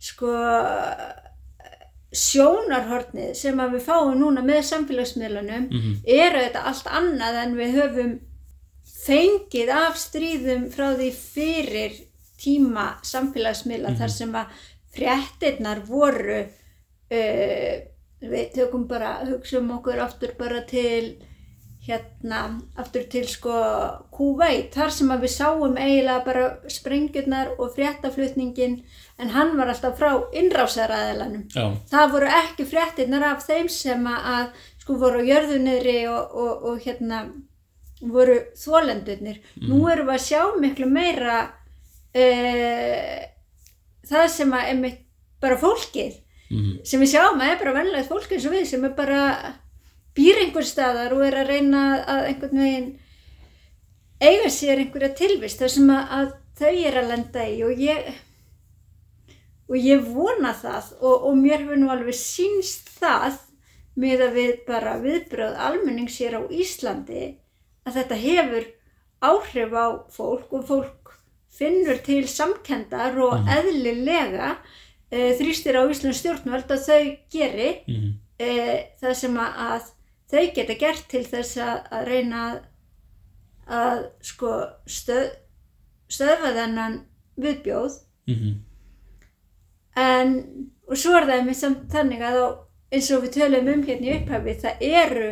sko 0.02 0.32
sjónarhornið 2.12 3.32
sem 3.38 3.60
að 3.62 3.78
við 3.78 3.86
fáum 3.86 4.16
núna 4.20 4.42
með 4.44 4.64
samfélagsmiðlunum 4.68 5.68
mm 5.70 6.00
er 6.04 6.36
þetta 6.36 6.64
allt 6.68 6.88
annað 6.90 7.38
en 7.42 7.54
við 7.56 7.76
höfum 7.78 8.12
fengið 9.02 9.70
af 9.74 9.96
stríðum 10.00 10.66
frá 10.74 10.92
því 10.98 11.08
fyrir 11.16 11.96
tíma 12.42 12.98
samfélagsmiðla 13.06 13.94
þar 13.98 14.12
sem 14.12 14.34
að 14.36 14.66
fréttirnar 14.92 15.80
voru 15.88 16.42
uh, 16.42 17.74
við 18.22 18.52
tökum 18.54 18.86
bara, 18.90 19.22
hugsaum 19.26 19.70
okkur 19.78 20.02
aftur 20.04 20.34
bara 20.38 20.62
til 20.68 21.16
hérna, 21.82 22.40
aftur 22.78 23.06
til 23.10 23.24
sko 23.26 23.54
Kúveit, 24.14 24.70
þar 24.74 24.92
sem 24.94 25.10
að 25.10 25.24
við 25.26 25.32
sáum 25.34 25.78
eiginlega 25.80 26.24
bara 26.26 26.44
sprengjurnar 26.70 27.56
og 27.56 27.72
fréttaflutningin 27.74 28.76
en 29.18 29.32
hann 29.34 29.56
var 29.58 29.72
alltaf 29.72 29.98
frá 29.98 30.12
innrásaraðilanum. 30.38 31.48
Já, 31.50 31.72
það 31.90 32.12
voru 32.14 32.28
ekki 32.38 32.68
fréttirnar 32.70 33.26
af 33.32 33.46
þeim 33.48 33.70
sem 33.72 34.06
að, 34.06 34.52
sko 34.84 34.98
voru 35.00 35.24
á 35.26 35.28
jörðunniðri 35.30 35.98
og, 36.12 36.36
og, 36.44 36.68
og 36.70 36.86
hérna 36.86 37.24
voru 38.02 38.38
þólendurnir. 38.58 39.42
Nú 39.62 39.82
erum 39.90 40.10
við 40.10 40.16
að 40.16 40.26
sjá 40.26 40.42
miklu 40.62 40.88
meira 40.90 41.40
uh, 42.14 43.20
það 44.06 44.28
sem 44.34 44.54
að 44.54 44.68
einmitt 44.72 45.00
bara 45.42 45.58
fólkið 45.58 46.14
mm. 46.52 46.72
sem 46.86 47.02
við 47.02 47.14
sjáum 47.16 47.42
að 47.42 47.52
er 47.52 47.60
bara 47.62 47.76
venlega 47.80 48.08
fólk 48.08 48.30
eins 48.30 48.46
og 48.46 48.54
við 48.54 48.68
sem 48.70 48.86
er 48.86 48.94
bara 48.94 49.22
býr 50.16 50.42
einhver 50.44 50.66
staðar 50.68 51.14
og 51.16 51.24
er 51.26 51.38
að 51.42 51.50
reyna 51.54 51.82
að 52.02 52.26
einhvern 52.30 52.60
veginn 52.64 52.90
eiga 54.22 54.50
sér 54.52 54.82
einhverja 54.82 55.14
tilvist 55.18 55.62
þar 55.62 55.72
sem 55.74 55.90
að, 55.90 56.04
að 56.18 56.28
þau 56.60 56.74
er 56.88 56.98
að 57.00 57.08
lenda 57.12 57.46
í 57.48 57.62
og 57.66 57.80
ég 57.80 58.10
og 59.72 59.78
ég 59.80 60.04
vona 60.12 60.52
það 60.58 60.90
og, 61.00 61.24
og 61.30 61.38
mér 61.40 61.62
hefur 61.64 61.80
nú 61.80 61.88
alveg 61.92 62.16
sínst 62.18 62.90
það 63.00 63.38
með 64.02 64.24
að 64.26 64.36
við 64.38 64.52
bara 64.68 64.92
viðbröð 65.02 65.56
almenning 65.66 66.08
sér 66.12 66.36
á 66.38 66.42
Íslandi 66.48 67.24
að 67.88 67.96
þetta 67.98 68.18
hefur 68.22 68.68
áhrif 69.22 69.74
á 69.76 69.86
fólk 70.12 70.52
og 70.56 70.64
fólk 70.68 71.12
finnur 71.52 71.98
til 72.04 72.24
samkendar 72.28 73.18
og 73.20 73.34
Mhm. 73.42 73.48
eðlilega 73.56 74.52
e, 75.12 75.34
þrýstir 75.36 75.76
á 75.76 75.82
Íslands 75.84 76.20
stjórnvöld 76.22 76.70
að 76.72 76.86
þau 76.88 77.16
geri 77.32 77.70
mm 77.88 78.12
e, 78.42 78.52
það 79.00 79.12
sem 79.14 79.36
að 79.38 79.90
þau 80.32 80.44
geta 80.56 80.74
gert 80.80 81.06
til 81.12 81.22
þess 81.28 81.56
að, 81.60 81.78
reyna 82.08 82.42
að, 83.68 84.04
sko 84.24 84.52
stöð, 84.88 85.30
stöðva 86.08 86.52
þennan 86.56 87.00
viðbjóð 87.40 87.98
-hmm. 88.26 88.54
en 89.96 90.34
og 90.88 90.96
svo 90.98 91.14
er 91.16 91.26
það 91.28 91.38
einmitt 91.38 91.56
samt 91.60 91.88
þannig 91.92 92.22
að 92.26 92.36
á, 92.42 92.48
eins 92.92 93.10
og 93.14 93.22
við 93.24 93.34
tölum 93.38 93.68
um 93.72 93.82
hérna 93.86 94.06
í 94.08 94.16
upphafi 94.18 94.54
það 94.60 94.82
eru 94.88 95.30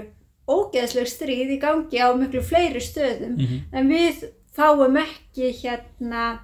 ógeðsleg 0.50 1.06
stríð 1.08 1.50
í 1.56 1.58
gangi 1.62 1.98
á 2.00 2.08
miklu 2.16 2.42
fleiri 2.42 2.80
stöðum 2.80 3.36
Mhm. 3.38 3.58
en 3.72 3.88
við 3.88 4.24
fáum 4.56 4.96
ekki 4.96 5.52
hérna 5.62 6.40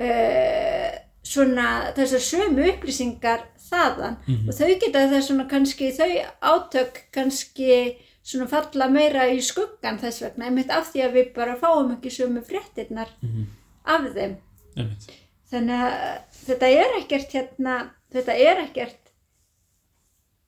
uh, 0.00 0.92
svona 1.26 1.92
þessar 1.96 2.22
sömu 2.22 2.68
upplýsingar 2.72 3.40
þaðan 3.70 4.16
Mhm. 4.26 4.48
og 4.48 4.54
þau 4.54 4.78
geta 4.80 5.04
það 5.10 5.22
svona 5.28 5.48
kannski 5.50 5.92
þau 5.92 6.10
átök 6.42 7.00
kannski 7.12 7.96
svona 8.26 8.48
falla 8.48 8.88
meira 8.90 9.26
í 9.30 9.38
skuggan 9.42 9.98
þess 10.02 10.22
vegna 10.22 10.46
einmitt 10.48 10.70
af 10.70 10.92
því 10.92 11.02
að 11.06 11.12
við 11.18 11.34
bara 11.34 11.56
fáum 11.56 11.92
ekki 11.96 12.10
sömu 12.10 12.42
fréttirnar 12.44 13.08
Mhm. 13.22 13.46
af 13.84 14.02
þeim 14.14 14.36
Einmitt. 14.76 15.10
þannig 15.50 15.80
að 15.86 16.20
þetta 16.46 16.66
er 16.82 16.96
ekkert 17.00 17.32
hérna, 17.32 17.90
þetta 18.12 18.34
er 18.34 18.56
ekkert 18.66 19.12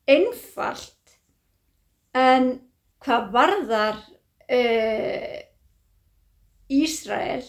einfalt 0.09 1.19
en 2.15 2.61
hvað 3.05 3.31
varðar 3.33 3.99
uh, 4.51 5.39
Ísrael 6.71 7.45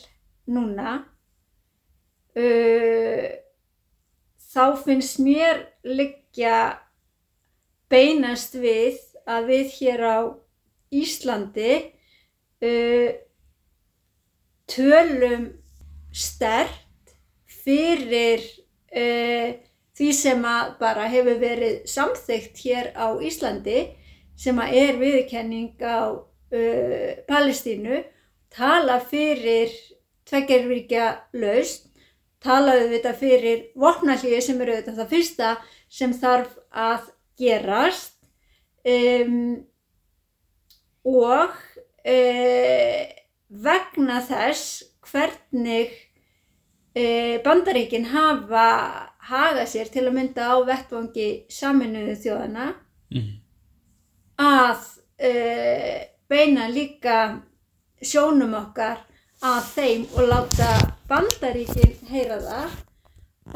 núna 0.47 1.03
uh, 2.35 3.18
þá 4.59 4.75
finnst 4.83 5.19
mér 5.23 5.61
liggja 5.87 6.81
beinast 7.89 8.57
við 8.59 8.97
að 9.29 9.47
við 9.53 9.73
hér 9.77 10.03
á 10.03 10.19
Íslandi 10.99 11.75
uh, 12.67 13.09
tölum 14.67 15.45
stert 16.11 17.13
fyrir 17.47 18.43
uh, 18.91 19.55
því 19.95 20.09
sem 20.17 20.43
að 20.51 20.75
bara 20.81 21.07
hefur 21.11 21.39
verið 21.39 21.79
samþygt 21.87 22.59
hér 22.65 22.91
á 22.99 23.15
Íslandi 23.15 23.79
sem 24.39 24.59
að 24.59 24.75
er 24.81 24.99
viðurkenning 24.99 25.79
á 25.79 26.19
uh, 26.19 27.11
Palestínu 27.31 28.03
tala 28.51 28.99
fyrir 29.07 29.71
tveggjarvíkja 30.27 31.13
laust 31.39 31.88
talaðu 32.43 32.89
þetta 32.93 33.13
fyrir 33.19 33.63
vopnallíu 33.79 34.41
sem 34.41 34.61
eru 34.61 34.77
þetta 34.79 34.95
það 34.99 35.09
fyrsta 35.13 35.49
sem 35.91 36.13
þarf 36.15 36.53
að 36.71 37.09
gerast 37.39 38.15
um, 38.87 39.65
og 41.07 41.55
uh, 42.05 43.01
vegna 43.49 44.19
þess 44.27 44.83
hvernig 45.09 45.91
uh, 46.95 47.35
bandaríkin 47.45 48.09
hafa 48.13 48.67
hagað 49.29 49.67
sér 49.73 49.91
til 49.93 50.05
að 50.07 50.15
mynda 50.19 50.51
á 50.53 50.55
vettvangi 50.67 51.29
saminuðu 51.51 52.15
þjóðana 52.23 52.71
Mhm. 53.09 53.29
að 54.37 54.81
uh, 55.25 56.01
beina 56.29 56.67
líka 56.69 57.41
sjónum 58.05 58.53
okkar 58.53 58.99
að 59.41 59.63
þeim 59.73 60.03
og 60.13 60.27
láta 60.29 60.67
bandaríkin 61.09 61.95
heyra 62.11 62.37
það 62.43 62.77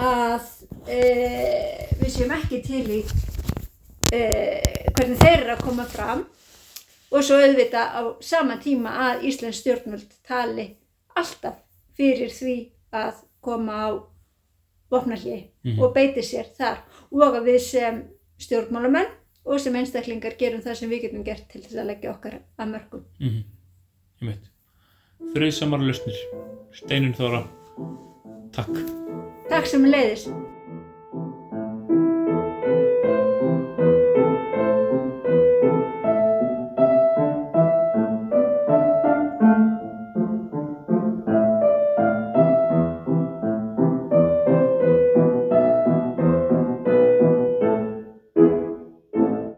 að 0.03 0.45
uh, 0.89 1.81
við 2.01 2.09
séum 2.15 2.31
ekki 2.37 2.61
til 2.65 2.85
í 2.97 3.01
uh, 3.03 4.61
hvernig 4.93 5.19
þeir 5.21 5.43
eru 5.43 5.55
að 5.55 5.63
koma 5.67 5.85
fram 5.89 6.23
og 7.13 7.21
svo 7.25 7.37
auðvitað 7.37 7.93
á 7.93 8.01
sama 8.25 8.57
tíma 8.63 8.93
að 9.09 9.27
Íslands 9.29 9.59
stjórnvöld 9.61 10.15
tali 10.25 10.67
alltaf 11.15 11.59
fyrir 11.97 12.31
því 12.33 12.55
að 12.93 13.21
koma 13.45 13.73
á 13.85 13.89
vopnarlí 14.93 15.49
Mhm. 15.63 15.79
og 15.79 15.93
beiti 15.95 16.19
sér 16.25 16.49
þar 16.57 16.81
og 17.11 17.37
að 17.37 17.45
við 17.47 17.59
sem 17.63 17.99
stjórnmálamenn 18.43 19.07
og 19.45 19.59
sem 19.59 19.75
einstaklingar 19.75 20.35
gerum 20.39 20.61
það 20.61 20.75
sem 20.75 20.89
við 20.91 21.01
getum 21.05 21.23
gert 21.23 21.45
til 21.51 21.61
þess 21.61 21.77
að 21.79 21.87
leggja 21.87 22.11
okkar 22.11 22.35
að 22.59 22.69
mörgum. 22.73 23.03
Mhm. 23.19 23.43
Einmitt. 24.21 24.49
Friðsamar 25.31 25.81
lausnir. 25.81 26.17
Steinun 26.75 27.15
Þóra. 27.17 27.43
Takk. 28.53 28.83
Takk 29.49 29.69
sem 29.69 29.86
leiðis. 29.88 30.27